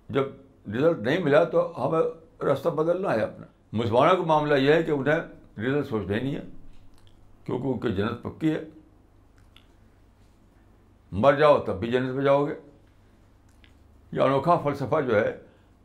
جب 0.08 0.24
رزلٹ 0.68 0.98
نہیں 0.98 1.18
ملا 1.18 1.44
تو 1.44 1.88
ہمیں 1.88 2.00
راستہ 2.44 2.68
بدلنا 2.68 3.14
ہے 3.14 3.20
اپنا۔ 3.20 3.46
مسلمانوں 3.72 4.16
کا 4.16 4.22
معاملہ 4.22 4.54
یہ 4.54 4.72
ہے 4.72 4.82
کہ 4.82 4.90
انہیں 4.90 5.16
رزلٹ 5.60 5.86
سوچنا 5.86 6.16
ہی 6.16 6.22
نہیں 6.22 6.34
ہے، 6.34 6.42
کیونکہ 7.44 7.66
ان 7.66 7.78
کی 7.78 8.02
جنت 8.02 8.22
پکی 8.22 8.50
ہے۔ 8.50 8.64
مر 11.12 11.34
جاؤ 11.34 11.58
تب 11.58 11.80
بھی 11.80 11.92
جنت 11.92 12.10
میں 12.10 12.24
جاؤ 12.24 12.46
گے۔ 12.46 12.54
یہ 14.12 14.20
انوکھا 14.20 14.58
فلسفہ 14.58 15.00
جو 15.00 15.16
ہے، 15.16 15.40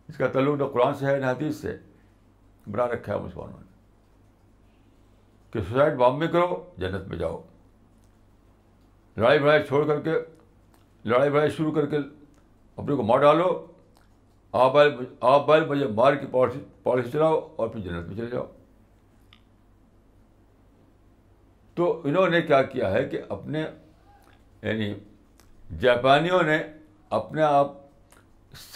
اس 0.08 0.18
کا 0.18 0.28
تعلق 0.28 0.62
نہ 0.62 0.64
قرآن 0.74 0.96
سے 0.96 1.06
ہے 1.06 1.20
نہ 1.20 1.26
حدیث 1.26 1.56
سے۔ 1.58 1.78
بنا 2.72 2.88
رکھا 2.88 3.14
ہے 3.14 3.20
مسلمانوں 3.20 3.60
نے۔ 3.60 3.74
کہ 5.52 5.60
سوسائڈ 5.70 5.94
بام 5.94 6.20
میں 6.20 6.28
کرو، 6.28 6.72
جنت 6.78 7.08
میں 7.08 7.18
جاؤ۔ 7.18 7.42
لڑائی 9.18 9.40
بڑائی 9.40 9.64
چھوڑ 9.64 9.88
کر 9.88 10.02
کے، 10.02 10.12
لڑائی 11.06 11.32
بڑائی 11.32 11.50
شروع 11.50 11.72
کر 11.72 11.86
کے 11.86 11.98
اپنے 12.76 12.96
کو 12.96 13.04
مار 13.04 13.20
ڈالو۔ 13.20 13.66
آپ 14.52 14.74
بائل 14.74 14.92
آپ 15.22 15.46
بائل 15.48 15.64
بجے 15.64 15.88
مار 15.88 16.14
کی 16.14 16.28
پالیسی 16.84 17.12
چلاؤ 17.12 17.54
اور 17.56 17.68
پھر 17.68 17.80
جنت 17.80 18.08
میں 18.08 18.18
چلے 18.18 18.28
جاؤ۔ 18.28 18.46
تو 21.74 22.02
انہوں 22.04 22.30
نے 22.30 22.42
کیا 22.42 22.64
کیا 22.64 22.92
ہے 22.92 23.06
کہ 23.06 23.22
اپنے 23.30 23.66
یعنی 24.62 24.94
جاپانیوں 25.80 26.44
نے 26.44 26.64
اپنے 27.10 27.42
آپ 27.42 27.72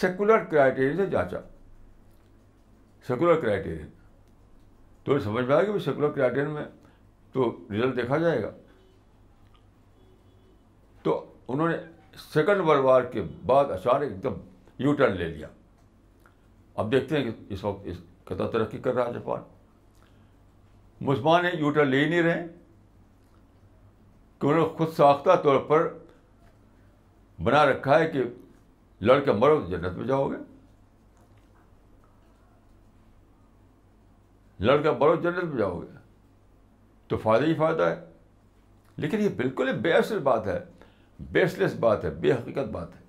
سیکولر 0.00 0.44
کرائٹیریا 0.44 0.96
سے 0.96 1.06
جانچا۔ 1.06 1.38
سیکولر 3.08 3.40
کرائٹیریا 3.40 3.86
تو 5.04 5.18
سمجھ 5.18 5.44
میں 5.44 5.56
آیا 5.56 5.64
کہ 5.64 5.78
سیکولر 5.78 6.10
کرائٹیریا 6.10 6.48
میں 6.48 6.64
تو 7.32 7.56
رزلٹ 7.70 7.96
دیکھا 7.96 8.16
جائے 8.16 8.42
گا؟ 8.42 8.50
تو 11.02 11.32
انہوں 11.48 11.68
نے 11.68 11.76
سیکنڈ 12.34 12.60
ورلڈ 12.60 12.84
وار 12.84 13.02
کے 13.02 13.22
بعد 13.46 13.64
اچانک 13.64 14.02
ایک 14.02 14.22
دم 14.22 14.34
یو 14.78 14.94
ٹرن 14.94 15.16
لے 15.16 15.28
لیا۔ 15.28 15.48
اب 16.74 16.92
دیکھتے 16.92 17.16
ہیں 17.16 17.24
کہ 17.24 17.30
اس 17.48 17.64
وقت 17.64 17.80
اس 17.84 17.96
قطع 18.24 18.46
ترقی 18.48 18.78
کر 18.78 18.94
رہا 18.94 19.06
ہے 19.06 19.12
جاپان۔ 19.12 19.42
مسلمان 21.00 21.44
یو 21.58 21.70
ٹرن 21.70 21.88
لے 21.88 22.04
ہی 22.04 22.10
نہیں 22.10 22.22
رہے۔ 22.22 22.46
کہ 24.38 24.46
انہوں 24.46 24.68
نے 24.68 24.76
خود 24.76 24.88
ساختہ 24.88 25.30
طور 25.42 25.60
پر 25.60 25.98
بنا 27.44 27.66
رکھا 27.66 27.98
ہے 27.98 28.10
کہ 28.10 28.22
لڑ 29.00 29.20
کے 29.20 29.32
مرو 29.32 29.66
جنت 29.68 29.92
میں 29.92 30.06
جاؤ 30.06 30.30
گے۔ 30.30 30.57
لڑ 34.60 34.82
کے 34.82 34.90
مرو 34.90 35.16
جنت 35.16 35.44
میں 35.44 35.58
جاؤ 35.58 35.80
گے 35.80 35.96
تو 37.08 37.16
فائدہ 37.16 37.46
ہی 37.46 37.54
فائدہ 37.54 37.82
ہے۔ 37.82 38.04
لیکن 38.96 39.20
یہ 39.20 39.28
بالکل 39.28 39.78
بے 39.78 39.92
اصل 39.92 40.18
بات 40.18 40.46
ہے۔ 40.46 40.58
بیس 41.20 41.58
لیس 41.58 41.74
بات 41.74 42.04
ہے، 42.04 42.10
بے 42.10 42.32
حقیقت 42.32 42.68
بات 42.72 42.88
ہے۔ 42.94 43.00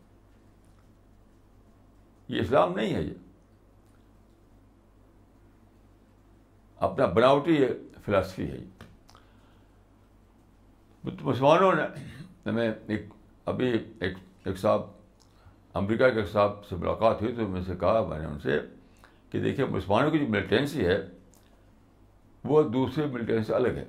یہ 2.28 2.42
اسلام 2.42 2.74
نہیں 2.76 2.96
ہے 2.96 3.02
یہ۔ 3.02 3.14
اپنا 6.76 7.06
بناوٹی 7.06 7.56
یہ 7.56 7.68
فلاسفی 8.06 8.52
ہے 8.52 8.58
یہ۔ 8.58 8.66
مسلمانوں 11.22 11.74
نے 11.74 11.84
ہمیں 12.46 12.74
ایک، 12.88 13.02
ابھی 13.46 13.68
ایک 14.00 14.14
ایک 14.46 14.58
صاحب، 14.58 14.82
امریکہ 15.74 16.10
کے 16.10 16.20
ایک 16.20 16.30
صاحب 16.30 16.66
سے 16.66 16.76
ملاقات 16.76 17.22
ہوئی 17.22 17.36
تو 17.36 17.48
میں 17.48 17.62
سے 17.62 17.76
کہا، 17.80 18.06
میں 18.10 18.20
نے 18.20 18.26
ان 18.26 18.40
سے 18.40 18.60
کہ 19.32 19.40
دیکھیے 19.40 19.66
مسلمانوں 19.66 20.12
کی 20.12 20.20
جو 20.20 20.26
ملیٹینسی 20.28 20.86
ہے 20.86 21.10
وہ 22.44 22.64
دوسرے 22.64 23.06
ملیٹینسی 23.06 23.48
سے 23.48 23.54
الگ 23.54 23.68
ہے۔ 23.68 23.86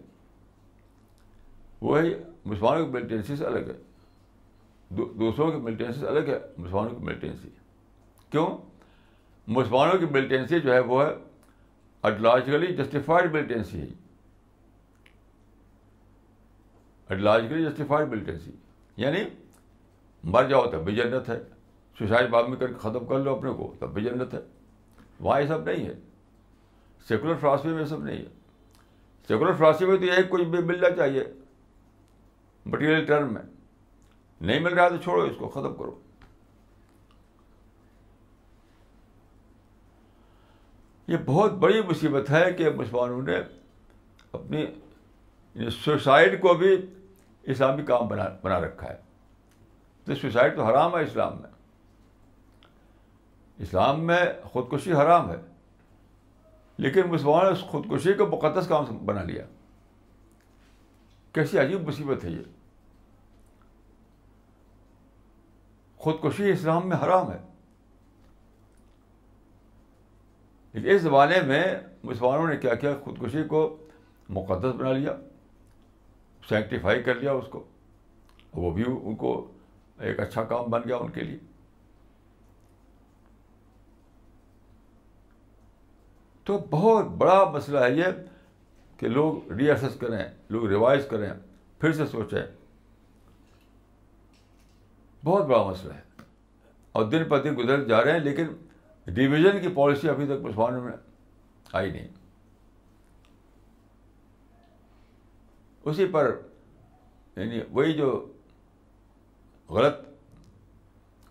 وہی 1.81 2.15
مسلمانوں 2.45 2.87
کی 2.87 2.93
ملیٹینسی 2.93 3.37
سے 3.37 3.47
الگ 3.47 3.59
ہے۔ 3.59 3.83
دوسروں 4.97 5.51
کی 5.51 5.57
ملیٹینسی 5.57 6.01
سے 6.01 6.07
الگ 6.07 6.21
ہے، 6.21 6.39
مسلمانوں 6.59 6.91
کی 6.91 7.05
ملیٹینسی 7.05 7.49
کیوں؟ 8.31 8.59
مسلمانوں 9.47 9.99
کی 9.99 10.07
ملیٹینسی 10.07 10.61
جو 10.61 10.75
ہے 10.75 10.79
وہ 10.79 11.05
ہے 11.05 11.11
ایڈولوجیکلی 12.03 12.77
جسٹیفائڈ 12.77 13.33
ملیٹینسی 13.33 13.81
ہے 13.81 13.87
ایڈولوجیکلی 17.09 17.65
جسٹیفائڈ 17.65 18.09
ملیٹینسی 18.09 18.51
یعنی 18.97 19.19
مر 20.25 20.45
جاؤ 20.45 20.71
تب 20.71 20.85
بھی 20.85 20.97
جنت 20.97 21.29
ہے۔ 21.29 21.43
سوسائڈ 21.99 22.31
بعد 22.31 22.45
میں 22.45 22.57
کر 22.57 22.67
کے 22.67 22.79
ختم 22.79 23.07
کر 23.07 23.19
لو 23.19 23.37
اپنے 23.37 23.51
کو، 23.51 23.75
تب 23.79 23.95
بھی 23.95 24.05
جنت 24.05 24.35
ہے۔ 24.35 24.39
وہاں 25.21 25.41
یہ 25.41 25.47
سب 25.47 25.65
نہیں 25.65 25.87
ہے۔ 25.87 25.95
سیکولر 27.09 27.35
فلاسفی 27.35 27.69
میں 27.69 27.81
یہ 27.81 27.87
سب 27.87 28.05
نہیں 28.05 28.19
ہے۔ 28.19 28.40
سیکولر 29.29 29.53
فلاسفی 29.53 29.85
میں 29.85 29.99
تو 29.99 30.05
یہ 30.05 30.23
کوئی 30.29 30.45
بھی 30.45 30.59
ملنا 30.59 30.91
چاہیے۔ 30.91 31.25
مٹیریل 32.67 33.07
ٹرم 33.07 33.35
میں 33.35 33.43
نہیں 34.41 34.61
مل 34.61 34.75
رہا 34.75 34.89
تو 34.89 34.97
چھوڑو 34.97 35.23
اس 35.23 35.37
کو، 35.39 35.49
ختم 35.49 35.75
کرو۔ 35.75 36.01
یہ 41.09 41.17
بہت 41.27 41.53
بڑی 41.53 41.83
مصیبت 41.83 42.31
ہے 42.31 42.53
کہ 42.53 42.71
مسلمانوں 42.71 43.23
نے 43.23 43.37
اپنی 44.33 44.67
سوسائڈ 45.71 46.41
کو 46.41 46.55
بھی 46.55 46.87
اسلامی 47.43 47.83
کام 47.83 48.09
بنا 48.09 48.25
بنا 48.43 48.61
رکھا 48.61 48.89
ہے۔ 48.89 48.99
تو 50.05 50.15
سوسائڈ 50.15 50.57
تو 50.57 50.65
حرام 50.65 50.97
ہے 50.97 51.03
اسلام 51.03 51.41
میں۔ 51.41 51.51
اسلام 53.59 54.07
میں 54.07 54.25
خودکشی 54.45 54.93
حرام 54.93 55.31
ہے۔ 55.31 55.37
لیکن 56.81 57.01
مسلمان 57.09 57.47
نے 57.47 57.55
خودکشی 57.55 58.13
کو 58.13 58.27
مقدس 58.27 58.69
کام 58.69 58.85
بنا 58.85 59.23
لیا۔ 59.23 59.45
کیسی 61.33 61.59
عجیب 61.59 61.89
مصیبت 61.89 62.25
ہے 62.25 62.31
یہ۔ 62.31 62.43
خودکشی 65.97 66.51
اسلام 66.51 66.89
میں 66.89 66.97
حرام 66.97 67.33
ہے۔ 67.33 67.39
لیکن 70.73 70.91
اس 70.91 71.03
زمانے 71.03 71.43
میں 71.43 71.65
مسلمانوں 72.05 72.47
نے 72.47 72.57
کیا 72.57 72.75
کیا؟ 72.75 72.95
خودکشی 73.05 73.43
کو 73.43 73.77
مقدس 74.29 74.75
بنا 74.75 74.93
لیا 74.93 75.17
سینکٹیفائی 76.49 77.03
کر 77.03 77.15
لیا 77.15 77.33
اس 77.33 77.47
کو۔ 77.51 77.65
وہ 78.53 78.71
بھی 78.71 78.85
ان 79.03 79.17
کو 79.17 79.51
ایک 79.99 80.21
اچھا 80.21 80.45
کام 80.45 80.65
بن 80.71 80.81
گیا 80.89 80.97
ان 80.97 81.11
کے 81.11 81.21
لیے۔ 81.21 81.39
تو 86.45 86.59
بہت 86.71 87.05
بڑا 87.05 87.51
مسئلہ 87.51 87.79
ہے 87.79 87.93
یہ 87.93 88.05
کہ 88.97 89.09
لوگ 89.09 89.53
ری 89.53 89.71
ایسس 89.71 89.95
کریں، 90.01 90.25
لوگ 90.51 90.67
ریوائز 90.67 91.07
کریں، 91.11 91.31
پھر 91.79 91.93
سے 91.93 92.07
سوچیں۔ 92.07 92.43
بہت 95.25 95.47
بڑا 95.47 95.63
مسئلہ 95.63 95.93
ہے۔ 95.93 96.03
اور 96.93 97.05
دن 97.05 97.25
پر 97.29 97.43
دن 97.43 97.55
گزر 97.59 97.85
جا 97.85 98.05
رہے 98.05 98.13
ہیں، 98.13 98.19
لیکن 98.19 98.47
ڈویژن 99.07 99.61
کی 99.63 99.69
پالیسی 99.69 100.09
ابھی 100.09 100.25
تک 100.25 100.33
مسلمانوں 100.33 100.85
میں 100.85 100.93
آئی 101.73 101.91
نہیں۔ 101.91 102.09
اسی 105.85 106.07
پر 106.07 106.41
یعنی 107.37 107.61
وہی 107.71 107.93
جو 107.93 108.33
غلط 109.69 109.95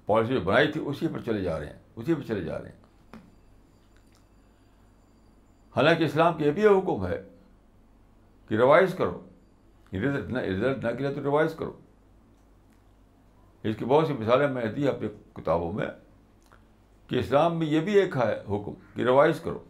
پالیسی 0.06 0.34
جو 0.34 0.42
بنائی 0.42 0.72
تھی، 0.72 0.82
اسی 0.86 1.08
پر 1.08 1.20
چلے 1.22 1.42
جا 1.42 1.60
رہے 1.60 1.66
ہیں، 1.66 1.80
اسی 1.96 2.14
پر 2.14 2.22
چلے 2.22 2.42
جا 2.42 2.62
رہے 2.62 2.70
ہیں۔ 2.70 2.79
حالانکہ 5.76 6.04
اسلام 6.04 6.38
کی 6.38 6.46
یہ 6.46 6.52
بھی 6.52 6.66
حکم 6.66 7.08
ہے 7.08 7.24
کہ 8.48 8.56
ریوائز 8.56 8.94
کرو 8.98 9.26
رزلٹ 9.94 10.86
نہ 10.86 10.92
کیا 10.98 11.14
تو 11.14 11.24
ریوائز 11.24 11.54
کرو۔ 11.54 11.80
اس 13.64 13.76
کی 13.80 13.86
بہت 13.86 14.08
سی 14.08 14.14
مثالیں 14.14 14.48
میں 14.48 14.66
نے 14.66 14.72
دی 14.72 14.88
اپنی 14.88 15.08
کتابوں 15.34 15.74
میں 15.74 15.88
کہ 17.08 17.16
اسلام 17.16 17.60
میں 17.60 17.68
یہ 17.68 17.80
بھی 17.80 17.94
ایک 17.94 18.18
ہے 18.18 18.40
حکم 18.40 18.74
کہ 18.96 19.02
ریوائز 19.02 19.40
کرو۔ 19.40 19.64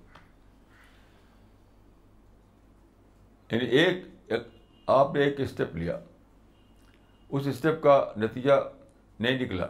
یعنی 3.52 3.66
ایک 3.66 3.94
آپ 4.88 5.14
نے 5.14 5.22
ایک 5.22 5.40
اسٹیپ 5.40 5.76
لیا۔ 5.76 6.00
اس 7.30 7.48
اسٹیپ 7.48 7.84
کا 7.84 8.14
نتیجہ 8.18 8.54
نہیں 9.20 9.40
نکلا۔ 9.40 9.68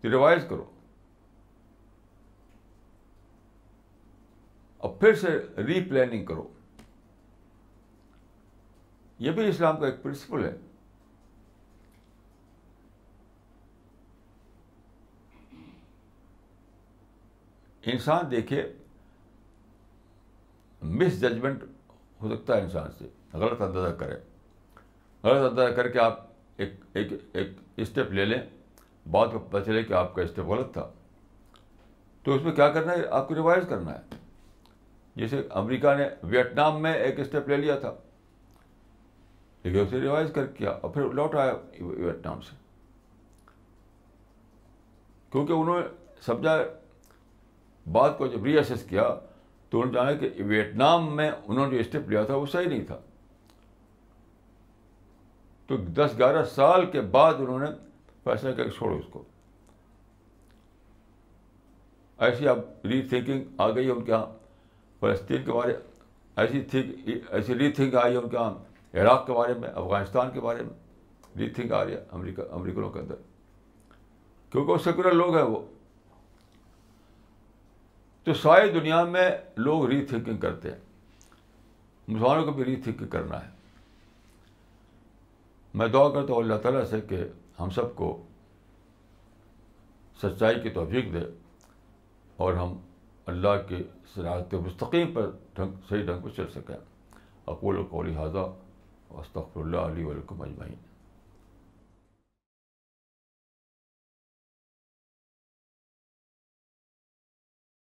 تو 0.00 0.10
ریوائز 0.10 0.44
کرو۔ 0.48 0.64
اور 4.78 4.96
پھر 4.96 5.14
سے 5.14 5.38
ری 5.56 5.84
پلاننگ 5.84 6.24
کرو۔ 6.24 6.52
یہ 9.18 9.30
بھی 9.30 9.48
اسلام 9.48 9.80
کا 9.80 9.86
ایک 9.86 10.02
پرنسپل 10.02 10.44
ہے۔ 10.44 10.56
انسان 17.82 18.30
دیکھے 18.30 18.72
مس 20.82 21.20
ججمنٹ 21.20 21.62
ہو 22.22 22.36
سکتا 22.36 22.56
ہے 22.56 22.60
انسان 22.60 22.90
سے، 22.98 23.08
غلط 23.32 23.60
اندازہ 23.60 23.94
کرے۔ 23.94 24.14
غلط 25.22 25.50
اندازہ 25.50 25.72
کر 25.72 25.88
کے 25.88 25.98
آپ 25.98 26.26
ایک 26.56 26.72
ایک 26.92 27.12
ایک 27.32 27.48
اسٹیپ 27.76 28.12
لے 28.12 28.24
لیں 28.24 28.42
بات 29.10 29.32
کو 29.32 29.38
پتہ 29.38 29.64
چلے 29.64 29.82
کہ 29.82 29.92
آپ 29.92 30.14
کا 30.14 30.22
اسٹیپ 30.22 30.44
غلط 30.44 30.72
تھا۔ 30.72 30.92
تو 32.22 32.34
اس 32.34 32.42
میں 32.42 32.52
کیا 32.52 32.70
کرنا 32.70 32.92
ہے؟ 32.92 33.06
آپ 33.10 33.28
کو 33.28 33.34
ریوائز 33.34 33.64
کرنا 33.68 33.92
ہے۔ 33.92 34.17
جیسے 35.18 35.42
امریکہ 35.50 35.94
نے 35.94 36.08
ویٹنام 36.22 36.82
میں 36.82 36.94
ایک 36.94 37.20
اسٹیپ 37.20 37.48
لے 37.48 37.56
لیا 37.56 37.78
تھا۔ 37.78 37.94
لیکن 39.62 39.80
اسے 39.80 40.00
ریوائز 40.00 40.30
کر 40.34 40.46
کیا 40.46 40.70
اور 40.70 40.90
پھر 40.90 41.10
لوٹ 41.10 41.34
آیا 41.34 41.52
ویٹنام 41.80 42.40
سے۔ 42.40 42.56
کیونکہ 45.32 45.52
انہوں 45.52 45.80
نے 45.80 45.86
سمجھا، 46.20 46.58
بات 47.92 48.18
کو 48.18 48.26
جب 48.26 48.44
ری 48.44 48.56
ایسس 48.56 48.82
کیا 48.84 49.14
تو 49.70 49.80
انہوں 49.80 49.92
نے 49.92 49.92
جانا 49.92 50.12
کہ 50.12 50.42
ویٹنام 50.42 51.16
میں 51.16 51.30
انہوں 51.46 51.66
نے 51.66 51.72
جو 51.72 51.80
اسٹیپ 51.80 52.10
لیا 52.10 52.24
تھا 52.24 52.34
وہ 52.34 52.46
صحیح 52.46 52.66
نہیں 52.66 52.84
تھا۔ 52.84 52.98
تو 55.66 55.76
دس 55.76 56.10
گیارہ 56.18 56.44
سال 56.44 56.90
کے 56.90 57.00
بعد 57.00 57.34
انہوں 57.34 57.58
نے 57.58 57.66
فیصلہ 58.24 58.50
کر 58.50 58.64
کے 58.64 58.70
چھوڑو 58.70 58.96
اس 58.96 59.04
کو۔ 59.10 59.24
ایسی 62.18 62.48
اب 62.48 62.58
ری 62.84 63.02
تھنکنگ 63.02 63.44
آ 63.58 63.70
گئی 63.70 63.86
ہے 63.86 63.90
ان 63.90 64.04
کے 64.04 64.12
یہاں۔ 64.12 64.37
فلسطین 65.00 65.44
کے 65.44 65.52
بارے 65.52 65.74
ایسی 66.36 66.60
تھنک 66.60 67.08
ایسی 67.28 67.54
ری 67.54 67.72
تھنک 67.72 67.94
آئی 67.94 68.12
ہے 68.12 68.18
ان 68.18 68.28
کے 68.28 68.36
یہاں 68.36 68.54
عراق 68.94 69.26
کے 69.26 69.32
بارے 69.32 69.54
میں، 69.54 69.68
افغانستان 69.68 70.30
کے 70.30 70.40
بارے 70.40 70.62
میں۔ 70.62 70.88
ری 71.38 71.50
تھنک 71.50 71.72
آ 71.72 71.84
رہی 71.84 71.92
ہے 71.92 72.04
امریکہ 72.10 72.42
امریکنوں 72.50 72.90
کے 72.90 72.98
اندر۔ 72.98 73.14
کیونکہ 74.50 74.72
وہ 74.72 74.78
سیکولر 74.78 75.12
لوگ 75.12 75.36
ہیں 75.36 75.44
وہ۔ 75.44 75.66
تو 78.24 78.34
ساری 78.34 78.70
دنیا 78.70 79.04
میں 79.04 79.30
لوگ 79.56 79.86
ری 79.86 80.04
تھنکنگ 80.04 80.36
کرتے 80.36 80.70
ہیں۔ 80.70 80.78
مسلمانوں 82.08 82.44
کو 82.44 82.50
بھی 82.50 82.64
ری 82.64 82.76
تھنکنگ 82.76 83.06
کرنا 83.06 83.44
ہے۔ 83.44 83.50
میں 85.74 85.86
دعا 85.86 86.08
کرتا 86.08 86.32
ہوں 86.32 86.42
اللہ 86.42 86.54
تعالیٰ 86.54 86.84
سے 86.84 87.00
کہ 87.00 87.24
ہم 87.60 87.70
سب 87.70 87.96
کو 87.96 88.22
سچائی 90.22 90.60
کی 90.60 90.70
توفیق 90.70 91.04
دے 91.12 91.18
اور 92.36 92.52
ہم 92.52 92.76
اللہ 93.28 93.62
کے 93.68 93.82
صراحت 94.14 94.54
مستقیم 94.54 95.12
پر 95.12 95.30
ڈھنگ، 95.54 95.72
صحیح 95.88 96.02
ڈھنگ 96.02 96.20
پہ 96.20 96.28
چل 96.36 96.48
سکیں 96.54 96.76
اقول 97.46 97.78
و 97.78 97.84
قولی 97.90 98.14
حاضہ 98.14 98.44
استغفر 99.10 99.60
اللہ 99.60 99.76
علیہ 99.76 100.04
ولکم 100.04 100.42
اجمعین۔ 100.42 100.87